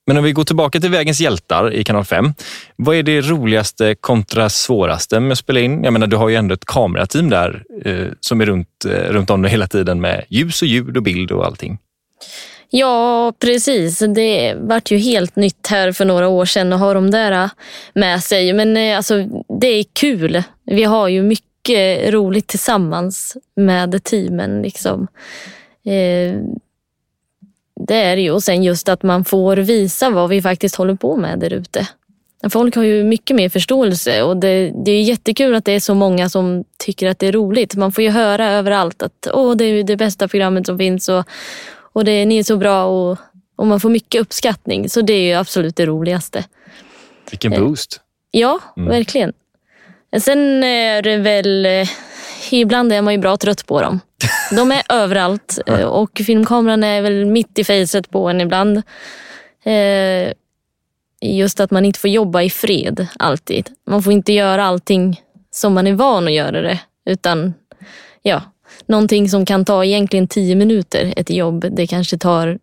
Men 0.09 0.17
om 0.17 0.25
vi 0.25 0.33
går 0.33 0.45
tillbaka 0.45 0.81
till 0.81 0.91
Vägens 0.91 1.21
hjältar 1.21 1.75
i 1.75 1.85
kanal 1.85 2.05
5. 2.05 2.35
Vad 2.77 2.97
är 2.97 3.03
det 3.03 3.21
roligaste 3.21 3.95
kontra 3.95 4.49
svåraste 4.49 5.21
med 5.21 5.33
att 5.33 5.39
spela 5.39 5.61
in? 5.61 5.85
Jag 5.85 5.93
menar, 5.93 6.07
du 6.07 6.17
har 6.17 6.29
ju 6.29 6.37
ändå 6.37 6.55
ett 6.55 6.65
kamerateam 6.65 7.31
där 7.31 7.65
eh, 7.85 8.07
som 8.21 8.41
är 8.41 8.47
runt, 8.47 8.85
eh, 8.85 9.13
runt 9.13 9.31
om 9.31 9.43
dig 9.43 9.51
hela 9.51 9.67
tiden 9.67 10.01
med 10.01 10.25
ljus 10.29 10.63
och 10.63 10.69
ljud 10.69 10.97
och 10.97 11.03
bild 11.03 11.31
och 11.31 11.47
allting. 11.47 11.79
Ja, 12.71 13.33
precis. 13.39 13.99
Det 13.99 14.55
vart 14.59 14.91
ju 14.91 14.97
helt 14.97 15.37
nytt 15.37 15.67
här 15.67 15.93
för 15.93 16.05
några 16.05 16.29
år 16.29 16.45
sedan 16.45 16.73
att 16.73 16.81
ha 16.81 16.95
de 16.95 17.11
där 17.11 17.33
eh, 17.33 17.51
med 17.95 18.23
sig. 18.23 18.53
Men 18.53 18.77
eh, 18.77 18.97
alltså, 18.97 19.25
det 19.61 19.69
är 19.69 19.85
kul. 19.93 20.43
Vi 20.65 20.85
har 20.85 21.09
ju 21.09 21.23
mycket 21.23 22.13
roligt 22.15 22.47
tillsammans 22.47 23.37
med 23.57 24.05
teamen. 24.05 24.63
Liksom. 24.63 25.07
Eh, 25.87 26.41
Eh, 27.79 27.85
det 27.87 27.95
är 27.95 28.17
det 28.17 28.23
ju. 28.23 28.31
Och 28.31 28.43
sen 28.43 28.63
just 28.63 28.89
att 28.89 29.03
man 29.03 29.25
får 29.25 29.57
visa 29.57 30.11
vad 30.11 30.29
vi 30.29 30.43
faktiskt 30.43 30.75
håller 30.75 30.95
på 30.95 31.17
med 31.17 31.39
där 31.39 31.53
ute. 31.53 31.89
Folk 32.51 32.77
har 32.77 32.83
ju 32.83 33.05
mycket 33.05 33.37
mer 33.37 33.49
förståelse 33.49 34.23
och 34.23 34.37
det, 34.37 34.73
det 34.85 34.91
är 34.91 35.03
jättekul 35.03 35.55
att 35.55 35.65
det 35.65 35.73
är 35.73 35.81
så 35.81 35.95
många 35.95 36.29
som 36.29 36.65
tycker 36.79 37.09
att 37.09 37.19
det 37.19 37.27
är 37.27 37.33
roligt. 37.33 37.75
Man 37.75 37.93
får 37.93 38.05
ju 38.05 38.11
höra 38.11 38.51
överallt 38.51 39.03
att 39.03 39.29
Åh, 39.33 39.57
det 39.57 39.65
är 39.65 39.85
det 39.85 39.97
bästa 39.97 40.29
programmet 40.29 40.67
som 40.67 40.79
finns 40.79 41.09
och, 41.09 41.25
och 41.93 42.05
det, 42.05 42.27
ni 42.27 42.39
är 42.39 42.43
så 42.43 42.57
bra 42.57 42.85
och, 42.85 43.19
och 43.57 43.67
man 43.67 43.81
får 43.81 43.91
mycket 43.91 44.21
uppskattning. 44.21 44.89
Så 44.89 45.01
det 45.01 45.13
är 45.13 45.23
ju 45.23 45.35
absolut 45.35 45.77
det 45.77 45.87
roligaste. 45.87 46.45
Vilken 47.31 47.51
boost! 47.51 48.01
Ja, 48.31 48.61
mm. 48.77 48.89
verkligen. 48.89 49.33
Sen 50.21 50.65
är 50.65 51.03
det 51.03 51.17
väl... 51.17 51.67
Ibland 52.51 52.93
är 52.93 53.03
man 53.03 53.15
ju 53.15 53.19
bra 53.19 53.37
trött 53.37 53.67
på 53.67 53.83
dem. 53.83 54.01
De 54.51 54.73
är 54.73 54.83
överallt 54.89 55.59
eh, 55.67 55.85
och 55.85 56.21
filmkameran 56.27 56.85
är 56.85 57.03
väl 57.03 57.27
mitt 57.27 57.59
i 57.59 57.65
facet 57.65 58.11
på 58.11 58.29
en 58.29 58.41
ibland. 58.41 58.83
Eh, 59.65 60.33
just 61.21 61.61
att 61.61 61.71
man 61.71 61.85
inte 61.85 61.99
får 61.99 62.11
jobba 62.11 62.43
i 62.43 62.51
fred 62.51 63.07
alltid. 63.19 63.71
Man 63.87 64.03
får 64.03 64.13
inte 64.13 64.33
göra 64.33 64.65
allting 64.65 65.23
som 65.51 65.75
man 65.75 65.87
är 65.87 65.95
van 65.95 66.27
att 66.27 66.33
göra 66.33 66.61
det. 66.61 66.81
Utan 67.07 67.55
ja, 68.23 68.43
någonting 68.87 69.29
som 69.29 69.47
kan 69.47 69.65
ta 69.65 69.85
egentligen 69.85 70.29
tio 70.29 70.55
minuter, 70.55 71.15
ett 71.17 71.31
jobb, 71.31 71.67
det 71.71 71.87
kanske 71.87 72.19
tar 72.19 72.59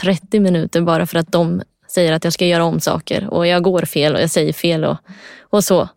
30 0.00 0.40
minuter 0.40 0.80
bara 0.80 1.06
för 1.06 1.18
att 1.18 1.32
de 1.32 1.62
säger 1.88 2.12
att 2.12 2.24
jag 2.24 2.32
ska 2.32 2.46
göra 2.46 2.64
om 2.64 2.80
saker 2.80 3.28
och 3.30 3.46
jag 3.46 3.62
går 3.62 3.82
fel 3.82 4.14
och 4.14 4.20
jag 4.20 4.30
säger 4.30 4.52
fel 4.52 4.84
och, 4.84 4.96
och 5.40 5.64
så. 5.64 5.88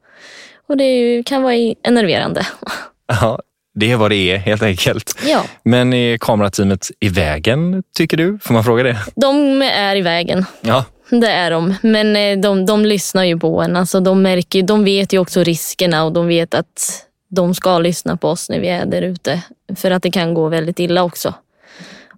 Och 0.67 0.77
det 0.77 1.24
kan 1.25 1.43
vara 1.43 1.55
enerverande. 1.84 2.48
Ja, 3.08 3.40
det 3.76 3.92
är 3.92 3.96
vad 3.96 4.12
det 4.12 4.16
är 4.16 4.38
helt 4.38 4.64
enkelt. 4.64 5.20
Ja. 5.28 5.44
Men 5.64 5.94
är 5.94 6.18
kamerateamet 6.18 6.92
i 7.00 7.10
vägen, 7.10 7.84
tycker 7.98 8.18
du? 8.18 8.40
Får 8.42 8.54
man 8.54 8.64
fråga 8.64 8.84
det? 8.84 8.98
De 9.16 9.62
är 9.62 9.96
i 9.96 10.02
vägen. 10.02 10.46
Ja. 10.62 10.86
Det 11.10 11.28
är 11.28 11.52
de. 11.52 11.76
Men 11.82 12.16
eh, 12.16 12.38
de, 12.38 12.66
de 12.66 12.86
lyssnar 12.86 13.24
ju 13.24 13.40
på 13.40 13.62
en. 13.62 13.76
Alltså, 13.76 14.00
de, 14.00 14.22
märker, 14.22 14.64
de 14.64 14.84
vet 14.84 15.14
ju 15.14 15.20
också 15.20 15.44
riskerna 15.44 16.04
och 16.04 16.14
de 16.14 16.28
vet 16.28 16.54
att 16.54 17.06
de 17.30 17.56
ska 17.56 17.80
lyssna 17.80 18.18
på 18.18 18.30
oss 18.30 18.50
när 18.50 18.60
vi 18.60 18.68
är 18.68 18.86
där 18.86 19.02
ute. 19.02 19.42
För 19.76 19.92
att 19.92 20.04
det 20.04 20.12
kan 20.12 20.34
gå 20.34 20.50
väldigt 20.50 20.80
illa 20.80 21.04
också. 21.04 21.34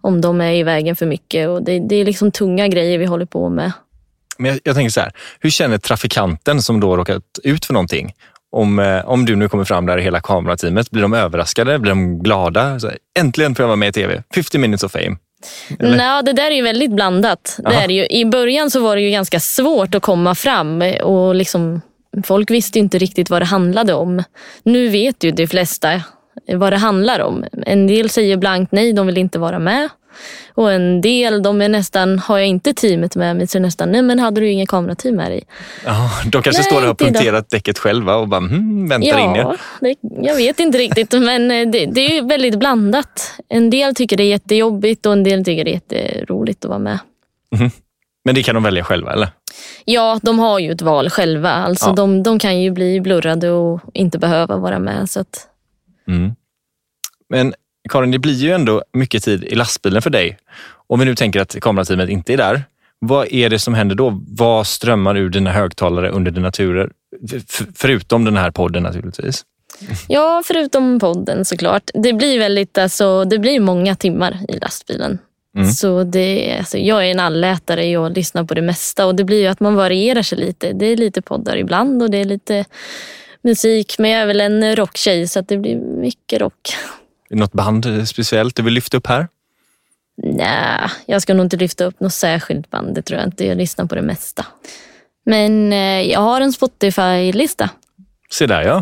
Om 0.02 0.22
de 0.22 0.42
är 0.42 0.52
i 0.52 0.64
vägen 0.64 0.96
för 0.96 1.06
mycket. 1.06 1.50
Och 1.50 1.64
det, 1.64 1.80
det 1.80 1.96
är 1.96 2.06
liksom 2.06 2.32
tunga 2.32 2.68
grejer 2.68 2.98
vi 2.98 3.06
håller 3.06 3.26
på 3.26 3.50
med. 3.50 3.72
Men 4.38 4.52
jag, 4.52 4.60
jag 4.64 4.76
tänker 4.76 4.92
så 4.92 5.00
här, 5.00 5.12
hur 5.40 5.50
känner 5.50 5.78
trafikanten 5.78 6.62
som 6.62 6.80
då 6.80 6.98
råkat 6.98 7.24
ut 7.44 7.66
för 7.66 7.74
någonting? 7.74 8.14
Om, 8.52 8.80
eh, 8.80 9.10
om 9.10 9.26
du 9.26 9.36
nu 9.36 9.50
kommer 9.50 9.64
fram 9.64 9.86
där 9.86 9.98
i 9.98 10.02
hela 10.02 10.22
kamerateamet, 10.22 10.92
blir 10.92 11.02
de 11.02 11.14
överraskade? 11.14 11.80
Blir 11.80 11.92
de 11.92 12.24
glada? 12.24 12.80
Så, 12.80 12.92
Äntligen 13.20 13.56
får 13.56 13.64
jag 13.64 13.68
vara 13.68 13.76
med 13.76 13.90
i 13.90 13.92
tv. 13.92 14.24
50 14.36 14.58
minutes 14.58 14.84
of 14.84 14.92
fame. 14.92 15.18
Nej, 15.80 16.24
det 16.24 16.34
där 16.34 16.52
är 16.52 16.56
ju 16.56 16.62
väldigt 16.62 16.92
blandat. 16.92 17.60
Det 17.64 17.76
är 17.76 17.90
ju. 17.90 18.08
I 18.08 18.26
början 18.26 18.72
så 18.72 18.80
var 18.80 18.96
det 18.96 19.02
ju 19.02 19.10
ganska 19.10 19.40
svårt 19.40 19.96
att 19.96 20.02
komma 20.02 20.36
fram 20.36 20.84
och 21.04 21.36
liksom, 21.36 21.82
folk 22.24 22.52
visste 22.52 22.80
inte 22.80 22.98
riktigt 22.98 23.30
vad 23.30 23.42
det 23.42 23.46
handlade 23.46 23.94
om. 23.94 24.24
Nu 24.64 24.88
vet 24.88 25.24
ju 25.24 25.32
de 25.32 25.48
flesta 25.48 26.02
vad 26.48 26.74
det 26.74 26.78
handlar 26.78 27.20
om. 27.20 27.46
En 27.66 27.88
del 27.88 28.10
säger 28.10 28.38
blankt 28.38 28.72
nej, 28.72 28.94
de 28.94 29.08
vill 29.08 29.18
inte 29.18 29.40
vara 29.40 29.60
med. 29.60 29.90
Och 30.54 30.72
en 30.72 31.02
del, 31.02 31.44
de 31.44 31.62
är 31.62 31.70
nästan, 31.70 32.20
har 32.20 32.38
jag 32.38 32.48
inte 32.48 32.74
teamet 32.74 33.16
med 33.16 33.36
mig 33.36 33.48
så 33.48 33.58
är 33.58 33.62
nästan, 33.62 33.92
nej 33.92 34.02
men 34.02 34.20
hade 34.20 34.42
du 34.42 34.50
inget 34.50 34.70
kamerateam 34.70 35.16
med 35.16 35.32
dig? 35.32 35.44
Ja, 35.86 36.12
de 36.26 36.42
kanske 36.42 36.62
nej, 36.62 36.72
står 36.72 36.82
och 36.82 36.88
har 36.88 36.94
punkterat 36.94 37.50
däcket 37.50 37.78
själva 37.78 38.16
och 38.16 38.28
bara 38.28 38.40
hmm, 38.40 38.90
väntar 38.90 39.10
ja, 39.10 39.20
in 39.20 39.36
er. 39.36 39.58
Det, 39.80 39.96
jag 40.28 40.36
vet 40.36 40.60
inte 40.60 40.78
riktigt 40.78 41.12
men 41.12 41.52
eh, 41.52 41.68
det, 41.68 41.86
det 41.86 42.18
är 42.18 42.28
väldigt 42.28 42.60
blandat. 42.60 43.34
En 43.50 43.70
del 43.70 43.96
tycker 43.96 44.18
det 44.18 44.24
är 44.24 44.30
jättejobbigt 44.30 45.06
och 45.06 45.14
en 45.14 45.24
del 45.24 45.46
tycker 45.46 45.66
det 45.66 45.72
är 45.72 45.74
jätteroligt 45.74 46.66
att 46.66 46.70
vara 46.70 46.80
med. 46.80 47.00
Mm. 47.56 47.72
Men 48.26 48.36
det 48.36 48.44
kan 48.44 48.56
de 48.56 48.64
välja 48.64 48.84
själva 48.84 49.14
eller? 49.14 49.30
Ja, 49.86 50.20
de 50.24 50.40
har 50.40 50.60
ju 50.60 50.72
ett 50.72 50.82
val 50.82 51.10
själva. 51.10 51.50
Alltså, 51.50 51.86
ja. 51.86 51.94
de, 51.94 52.24
de 52.24 52.40
kan 52.40 52.62
ju 52.62 52.72
bli 52.72 53.02
blurrade 53.02 53.52
och 53.52 53.82
inte 53.94 54.20
behöva 54.20 54.58
vara 54.58 54.80
med. 54.80 55.10
Så 55.10 55.20
att... 55.20 55.48
mm. 56.08 56.36
Men 57.30 57.54
Karin, 57.90 58.12
det 58.12 58.20
blir 58.20 58.34
ju 58.34 58.52
ändå 58.52 58.84
mycket 58.94 59.24
tid 59.24 59.44
i 59.44 59.56
lastbilen 59.56 60.02
för 60.02 60.10
dig. 60.10 60.38
Om 60.88 61.00
vi 61.00 61.06
nu 61.06 61.16
tänker 61.16 61.42
att 61.42 61.60
kamerateamet 61.62 62.10
inte 62.10 62.34
är 62.34 62.38
där, 62.38 62.64
vad 63.00 63.28
är 63.32 63.50
det 63.50 63.60
som 63.60 63.74
händer 63.74 63.96
då? 63.96 64.22
Vad 64.28 64.68
strömmar 64.68 65.18
ur 65.18 65.30
dina 65.30 65.52
högtalare 65.52 66.10
under 66.10 66.32
dina 66.32 66.52
turer? 66.52 66.90
förutom 67.76 68.26
den 68.26 68.38
här 68.38 68.52
podden 68.52 68.84
naturligtvis. 68.84 69.46
Ja, 70.08 70.44
förutom 70.46 71.00
podden 71.00 71.46
såklart. 71.46 71.92
Det 71.94 72.14
blir 72.14 72.40
väldigt, 72.40 72.78
alltså, 72.78 73.26
det 73.26 73.40
blir 73.40 73.60
många 73.60 73.96
timmar 73.96 74.38
i 74.48 74.60
lastbilen. 74.60 75.20
Mm. 75.56 75.72
Så 75.72 76.04
det, 76.04 76.56
alltså, 76.58 76.78
jag 76.78 77.08
är 77.08 77.12
en 77.12 77.20
allätare, 77.20 77.86
jag 77.86 78.16
lyssnar 78.16 78.44
på 78.44 78.54
det 78.54 78.62
mesta 78.62 79.06
och 79.06 79.16
det 79.16 79.24
blir 79.24 79.42
ju 79.42 79.48
att 79.48 79.60
man 79.60 79.76
varierar 79.76 80.22
sig 80.22 80.38
lite. 80.38 80.74
Det 80.74 80.86
är 80.86 80.98
lite 80.98 81.22
poddar 81.22 81.58
ibland 81.58 82.04
och 82.04 82.12
det 82.12 82.18
är 82.18 82.26
lite 82.26 82.66
musik, 83.42 83.96
men 84.00 84.12
jag 84.12 84.22
är 84.22 84.26
väl 84.26 84.42
en 84.42 84.76
rocktjej 84.76 85.28
så 85.28 85.40
att 85.40 85.48
det 85.48 85.58
blir 85.58 85.76
mycket 85.76 86.42
rock. 86.42 86.76
Något 87.30 87.54
band 87.54 88.08
speciellt 88.08 88.56
du 88.56 88.64
vill 88.64 88.74
lyfta 88.74 88.98
upp 88.98 89.08
här? 89.08 89.28
Nej, 90.24 90.90
jag 91.06 91.22
ska 91.22 91.34
nog 91.34 91.46
inte 91.46 91.58
lyfta 91.58 91.86
upp 91.86 92.00
något 92.00 92.14
särskilt 92.14 92.70
band. 92.70 92.96
Det 92.96 93.02
tror 93.02 93.20
jag 93.20 93.28
inte. 93.28 93.46
Jag 93.46 93.58
lyssnar 93.58 93.86
på 93.86 93.96
det 93.96 94.02
mesta. 94.02 94.46
Men 95.26 95.74
eh, 95.74 96.02
jag 96.02 96.20
har 96.20 96.42
en 96.42 96.54
Spotify-lista. 96.54 97.70
Se 98.32 98.48
där 98.48 98.62
ja. 98.62 98.78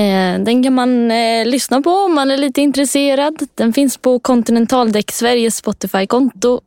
Eh, 0.00 0.40
den 0.40 0.62
kan 0.62 0.74
man 0.74 1.10
eh, 1.10 1.46
lyssna 1.46 1.80
på 1.82 1.90
om 1.90 2.14
man 2.14 2.30
är 2.30 2.36
lite 2.36 2.60
intresserad. 2.60 3.42
Den 3.54 3.72
finns 3.72 3.96
på 3.96 4.18
Continentaldäck 4.18 5.12
Sveriges 5.12 5.56
Spotify-konto 5.56 6.60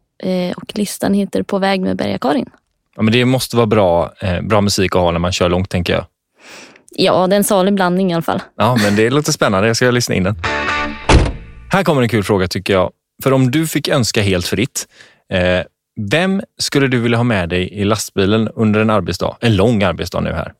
och 0.55 0.77
listan 0.77 1.13
heter 1.13 1.43
På 1.43 1.57
väg 1.57 1.81
med 1.81 1.97
Berga-Karin. 1.97 2.49
Ja, 2.95 3.01
men 3.01 3.13
det 3.13 3.25
måste 3.25 3.55
vara 3.55 3.65
bra, 3.65 4.11
bra 4.41 4.61
musik 4.61 4.95
att 4.95 5.01
ha 5.01 5.11
när 5.11 5.19
man 5.19 5.31
kör 5.31 5.49
långt 5.49 5.69
tänker 5.69 5.93
jag. 5.93 6.05
Ja, 6.91 7.27
det 7.27 7.35
är 7.35 7.37
en 7.37 7.43
salig 7.43 7.73
blandning 7.73 8.11
i 8.11 8.13
alla 8.13 8.21
fall. 8.21 8.41
Ja, 8.57 8.77
men 8.83 8.95
det 8.95 9.09
låter 9.09 9.31
spännande. 9.31 9.67
Jag 9.67 9.75
ska 9.75 9.91
lyssna 9.91 10.15
in 10.15 10.23
den. 10.23 10.35
Här 11.71 11.83
kommer 11.83 12.01
en 12.01 12.09
kul 12.09 12.23
fråga 12.23 12.47
tycker 12.47 12.73
jag. 12.73 12.91
För 13.23 13.33
om 13.33 13.51
du 13.51 13.67
fick 13.67 13.87
önska 13.87 14.21
helt 14.21 14.47
fritt, 14.47 14.87
eh, 15.33 15.65
vem 16.11 16.41
skulle 16.57 16.87
du 16.87 16.99
vilja 16.99 17.17
ha 17.17 17.23
med 17.23 17.49
dig 17.49 17.73
i 17.73 17.83
lastbilen 17.83 18.49
under 18.55 18.79
en 18.79 18.89
arbetsdag? 18.89 19.37
En 19.39 19.55
lång 19.55 19.83
arbetsdag 19.83 20.19
nu 20.19 20.31
här. 20.31 20.53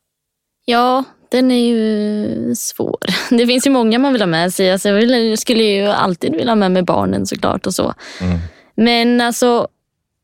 Ja, 0.64 1.04
den 1.30 1.50
är 1.50 1.68
ju 1.68 2.54
svår. 2.54 2.98
Det 3.30 3.46
finns 3.46 3.66
ju 3.66 3.70
många 3.70 3.98
man 3.98 4.12
vill 4.12 4.22
ha 4.22 4.26
med 4.26 4.54
sig. 4.54 4.72
Alltså, 4.72 4.88
jag 4.88 5.38
skulle 5.38 5.62
ju 5.62 5.86
alltid 5.86 6.32
vilja 6.32 6.50
ha 6.50 6.56
med 6.56 6.72
mig 6.72 6.82
barnen 6.82 7.26
såklart 7.26 7.66
och 7.66 7.74
så. 7.74 7.94
Mm. 8.20 8.38
Men 8.74 9.20
alltså, 9.20 9.68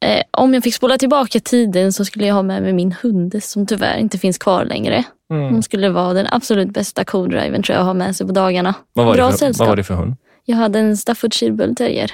eh, 0.04 0.22
om 0.30 0.54
jag 0.54 0.62
fick 0.62 0.74
spola 0.74 0.98
tillbaka 0.98 1.40
tiden 1.40 1.92
så 1.92 2.04
skulle 2.04 2.26
jag 2.26 2.34
ha 2.34 2.42
med 2.42 2.62
mig 2.62 2.72
min 2.72 2.94
hund 3.02 3.42
som 3.42 3.66
tyvärr 3.66 3.98
inte 3.98 4.18
finns 4.18 4.38
kvar 4.38 4.64
längre. 4.64 5.04
Mm. 5.30 5.52
Hon 5.52 5.62
skulle 5.62 5.88
vara 5.88 6.12
den 6.12 6.26
absolut 6.30 6.70
bästa 6.70 7.04
co-driven 7.04 7.62
tror 7.62 7.74
jag 7.74 7.80
att 7.80 7.86
ha 7.86 7.94
med 7.94 8.16
sig 8.16 8.26
på 8.26 8.32
dagarna. 8.32 8.74
Vad 8.92 9.06
var, 9.06 9.14
Bra 9.14 9.30
det 9.30 9.38
för, 9.38 9.52
vad 9.58 9.68
var 9.68 9.76
det 9.76 9.84
för 9.84 9.94
hund? 9.94 10.16
Jag 10.48 10.56
hade 10.56 10.78
en 10.78 10.96
Staffordshire 10.96 11.52
bull 11.52 11.74
terrier. 11.74 12.12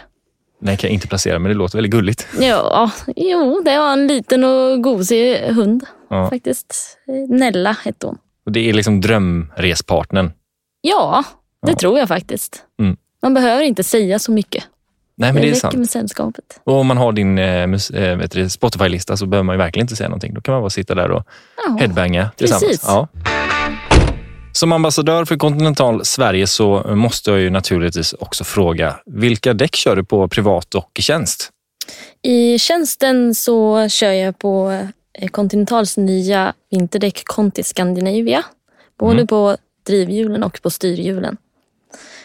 Den 0.58 0.76
kan 0.76 0.88
jag 0.88 0.94
inte 0.94 1.08
placera, 1.08 1.38
men 1.38 1.48
det 1.48 1.54
låter 1.54 1.78
väldigt 1.78 1.92
gulligt. 1.92 2.26
Ja, 2.40 2.90
jo, 3.16 3.62
det 3.64 3.78
var 3.78 3.92
en 3.92 4.06
liten 4.06 4.44
och 4.44 4.82
gosig 4.82 5.36
hund 5.36 5.84
ja. 6.10 6.30
faktiskt. 6.30 6.98
Nella 7.28 7.72
hette 7.72 8.06
hon. 8.06 8.18
Och 8.46 8.52
det 8.52 8.68
är 8.68 8.72
liksom 8.72 9.00
drömrespartnern? 9.00 10.32
Ja, 10.80 11.24
det 11.66 11.72
ja. 11.72 11.76
tror 11.76 11.98
jag 11.98 12.08
faktiskt. 12.08 12.64
Mm. 12.80 12.96
Man 13.22 13.34
behöver 13.34 13.62
inte 13.62 13.84
säga 13.84 14.18
så 14.18 14.32
mycket. 14.32 14.64
Nej, 15.14 15.32
men 15.32 15.42
det, 15.42 15.48
det 15.48 15.56
är 15.56 15.60
sant. 15.60 15.74
med 15.74 15.90
sällskapet. 15.90 16.60
Och 16.64 16.74
om 16.74 16.86
man 16.86 16.96
har 16.96 17.12
din 17.12 17.38
eh, 17.38 18.48
Spotify-lista 18.48 19.16
så 19.16 19.26
behöver 19.26 19.44
man 19.44 19.58
verkligen 19.58 19.84
inte 19.84 19.96
säga 19.96 20.08
någonting. 20.08 20.34
Då 20.34 20.40
kan 20.40 20.52
man 20.52 20.62
bara 20.62 20.70
sitta 20.70 20.94
där 20.94 21.10
och 21.10 21.24
ja, 21.66 21.76
headbanga 21.80 22.30
tillsammans. 22.36 22.64
Precis. 22.64 22.84
Ja. 22.86 23.08
Som 24.62 24.72
ambassadör 24.72 25.24
för 25.24 25.36
Continental 25.36 26.04
Sverige 26.04 26.46
så 26.46 26.94
måste 26.94 27.30
jag 27.30 27.40
ju 27.40 27.50
naturligtvis 27.50 28.12
också 28.12 28.44
fråga, 28.44 28.96
vilka 29.06 29.54
däck 29.54 29.76
kör 29.76 29.96
du 29.96 30.04
på 30.04 30.28
privat 30.28 30.74
och 30.74 30.90
i 30.98 31.02
tjänst? 31.02 31.50
I 32.22 32.58
tjänsten 32.58 33.34
så 33.34 33.88
kör 33.88 34.12
jag 34.12 34.38
på 34.38 34.70
eh, 35.18 35.28
Continentals 35.28 35.96
nya 35.96 36.52
vinterdäck 36.70 37.22
Conti 37.24 37.62
Scandinavia. 37.62 38.44
Både 38.98 39.12
mm. 39.12 39.26
på 39.26 39.56
drivhjulen 39.86 40.42
och 40.42 40.62
på 40.62 40.70
styrhjulen. 40.70 41.36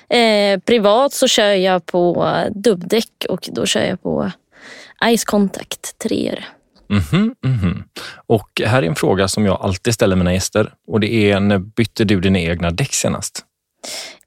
Eh, 0.10 0.60
privat 0.60 1.14
så 1.14 1.28
kör 1.28 1.52
jag 1.52 1.86
på 1.86 2.34
dubbdäck 2.56 3.26
och 3.30 3.50
då 3.52 3.66
kör 3.66 3.84
jag 3.84 4.02
på 4.02 4.32
Ice 5.18 5.24
Contact 5.24 5.98
3. 5.98 6.44
Mhm, 6.90 7.36
mhm. 7.46 7.84
Och 8.28 8.62
här 8.66 8.84
är 8.84 8.88
en 8.88 8.96
fråga 8.96 9.28
som 9.28 9.46
jag 9.46 9.62
alltid 9.62 9.94
ställer 9.94 10.16
mina 10.16 10.34
gäster 10.34 10.74
och 10.88 11.00
det 11.00 11.14
är 11.32 11.40
när 11.40 11.58
bytte 11.60 12.04
du 12.04 12.20
dina 12.22 12.40
egna 12.40 12.72
däck 12.72 12.94
senast? 12.94 13.44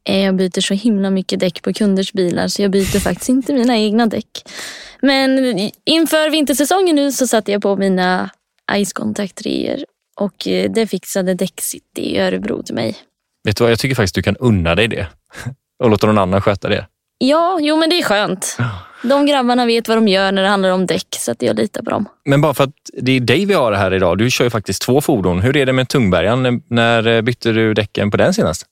Eh, 0.04 0.24
Jag 0.24 0.36
byter 0.36 0.60
så 0.60 0.74
himla 0.74 1.10
mycket 1.10 1.40
däck 1.40 1.62
på 1.62 1.72
kunders 1.72 2.12
bilar 2.12 2.48
så 2.48 2.62
jag 2.62 2.70
byter 2.70 3.00
faktiskt 3.00 3.28
inte 3.28 3.52
mina 3.52 3.76
egna 3.76 4.06
däck. 4.06 4.44
Men 5.02 5.58
inför 5.86 6.30
vintersäsongen 6.30 6.96
nu 6.96 7.12
så 7.12 7.26
satte 7.26 7.52
jag 7.52 7.62
på 7.62 7.76
mina 7.76 8.30
Ice 8.84 8.92
Contact 8.92 9.36
3 9.36 9.84
och 10.20 10.46
eh, 10.48 10.70
det 10.70 10.86
fixade 10.86 11.34
Däck 11.34 11.60
City 11.60 12.02
i 12.02 12.18
Örebro 12.18 12.62
till 12.62 12.74
mig. 12.74 12.96
Vet 13.44 13.56
du 13.56 13.64
vad, 13.64 13.70
jag 13.70 13.78
tycker 13.78 13.94
faktiskt 13.94 14.14
du 14.14 14.22
kan 14.22 14.36
unna 14.36 14.74
dig 14.74 14.88
det 14.88 15.06
och 15.82 15.90
låta 15.90 16.06
någon 16.06 16.18
annan 16.18 16.40
sköta 16.40 16.68
det. 16.68 16.86
Ja, 17.22 17.58
jo 17.60 17.76
men 17.76 17.90
det 17.90 17.98
är 17.98 18.02
skönt. 18.02 18.56
De 19.02 19.26
grabbarna 19.26 19.66
vet 19.66 19.88
vad 19.88 19.96
de 19.96 20.08
gör 20.08 20.32
när 20.32 20.42
det 20.42 20.48
handlar 20.48 20.70
om 20.70 20.86
däck 20.86 21.06
så 21.10 21.32
att 21.32 21.42
jag 21.42 21.56
litar 21.56 21.82
på 21.82 21.90
dem. 21.90 22.08
Men 22.24 22.40
bara 22.40 22.54
för 22.54 22.64
att 22.64 22.74
det 22.92 23.12
är 23.12 23.20
dig 23.20 23.46
vi 23.46 23.54
har 23.54 23.72
här 23.72 23.94
idag. 23.94 24.18
Du 24.18 24.30
kör 24.30 24.44
ju 24.44 24.50
faktiskt 24.50 24.82
två 24.82 25.00
fordon. 25.00 25.40
Hur 25.40 25.56
är 25.56 25.66
det 25.66 25.72
med 25.72 25.88
Tungbergan? 25.88 26.62
När 26.68 27.06
eh, 27.06 27.20
bytte 27.22 27.52
du 27.52 27.74
däcken 27.74 28.10
på 28.10 28.16
den 28.16 28.34
senast? 28.34 28.66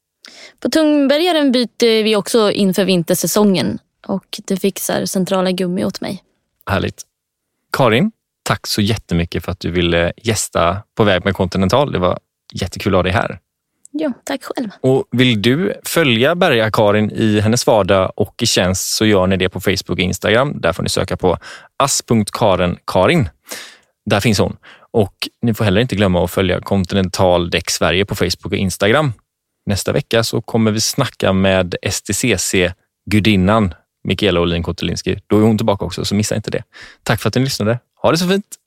På 0.61 0.70
Tungbergaren 0.70 1.52
byter 1.52 2.02
vi 2.04 2.16
också 2.16 2.50
inför 2.50 2.84
vintersäsongen 2.84 3.78
och 4.06 4.40
det 4.44 4.56
fixar 4.56 5.04
Centrala 5.04 5.50
Gummi 5.50 5.84
åt 5.84 6.00
mig. 6.00 6.22
Härligt. 6.70 7.02
Karin, 7.72 8.12
tack 8.42 8.66
så 8.66 8.80
jättemycket 8.80 9.44
för 9.44 9.52
att 9.52 9.61
du 9.61 9.70
ville 9.70 10.12
gästa 10.16 10.76
På 10.94 11.04
väg 11.04 11.24
med 11.24 11.34
Continental. 11.34 11.92
Det 11.92 11.98
var 11.98 12.18
jättekul 12.52 12.94
att 12.94 12.98
ha 12.98 13.02
dig 13.02 13.12
här. 13.12 13.38
Ja, 13.90 14.12
tack 14.24 14.44
själv. 14.44 14.70
Och 14.81 15.05
vill 15.11 15.42
du 15.42 15.74
följa 15.85 16.35
Berga-Karin 16.35 17.11
i 17.11 17.40
hennes 17.40 17.66
vardag 17.66 18.12
och 18.16 18.42
i 18.42 18.46
tjänst 18.46 18.96
så 18.96 19.07
gör 19.07 19.27
ni 19.27 19.37
det 19.37 19.48
på 19.48 19.61
Facebook 19.61 19.90
och 19.90 19.98
Instagram. 19.98 20.61
Där 20.61 20.72
får 20.72 20.83
ni 20.83 20.88
söka 20.88 21.16
på 21.16 21.38
ass.karenkarin. 21.77 23.29
Där 24.07 24.20
finns 24.20 24.38
hon. 24.38 24.57
Och 24.90 25.29
ni 25.42 25.55
får 25.55 25.64
heller 25.64 25.81
inte 25.81 25.96
glömma 25.96 26.24
att 26.24 26.31
följa 26.31 26.61
Continental 26.61 27.51
Däck 27.51 27.70
Sverige 27.70 28.05
på 28.05 28.14
Facebook 28.14 28.53
och 28.53 28.55
Instagram. 28.55 29.12
Nästa 29.66 29.92
vecka 29.92 30.24
så 30.24 30.40
kommer 30.40 30.70
vi 30.70 30.81
snacka 30.81 31.33
med 31.33 31.74
STCC-gudinnan 31.83 33.74
Mikaela 34.05 34.40
Olin 34.40 34.62
Kotelinski. 34.62 35.18
Då 35.27 35.38
är 35.38 35.42
hon 35.42 35.59
tillbaka 35.59 35.85
också, 35.85 36.05
så 36.05 36.14
missa 36.14 36.37
inte 36.37 36.51
det. 36.51 36.62
Tack 37.03 37.20
för 37.20 37.29
att 37.29 37.35
ni 37.35 37.40
lyssnade. 37.40 37.79
Ha 38.03 38.11
det 38.11 38.18
så 38.18 38.29
fint! 38.29 38.58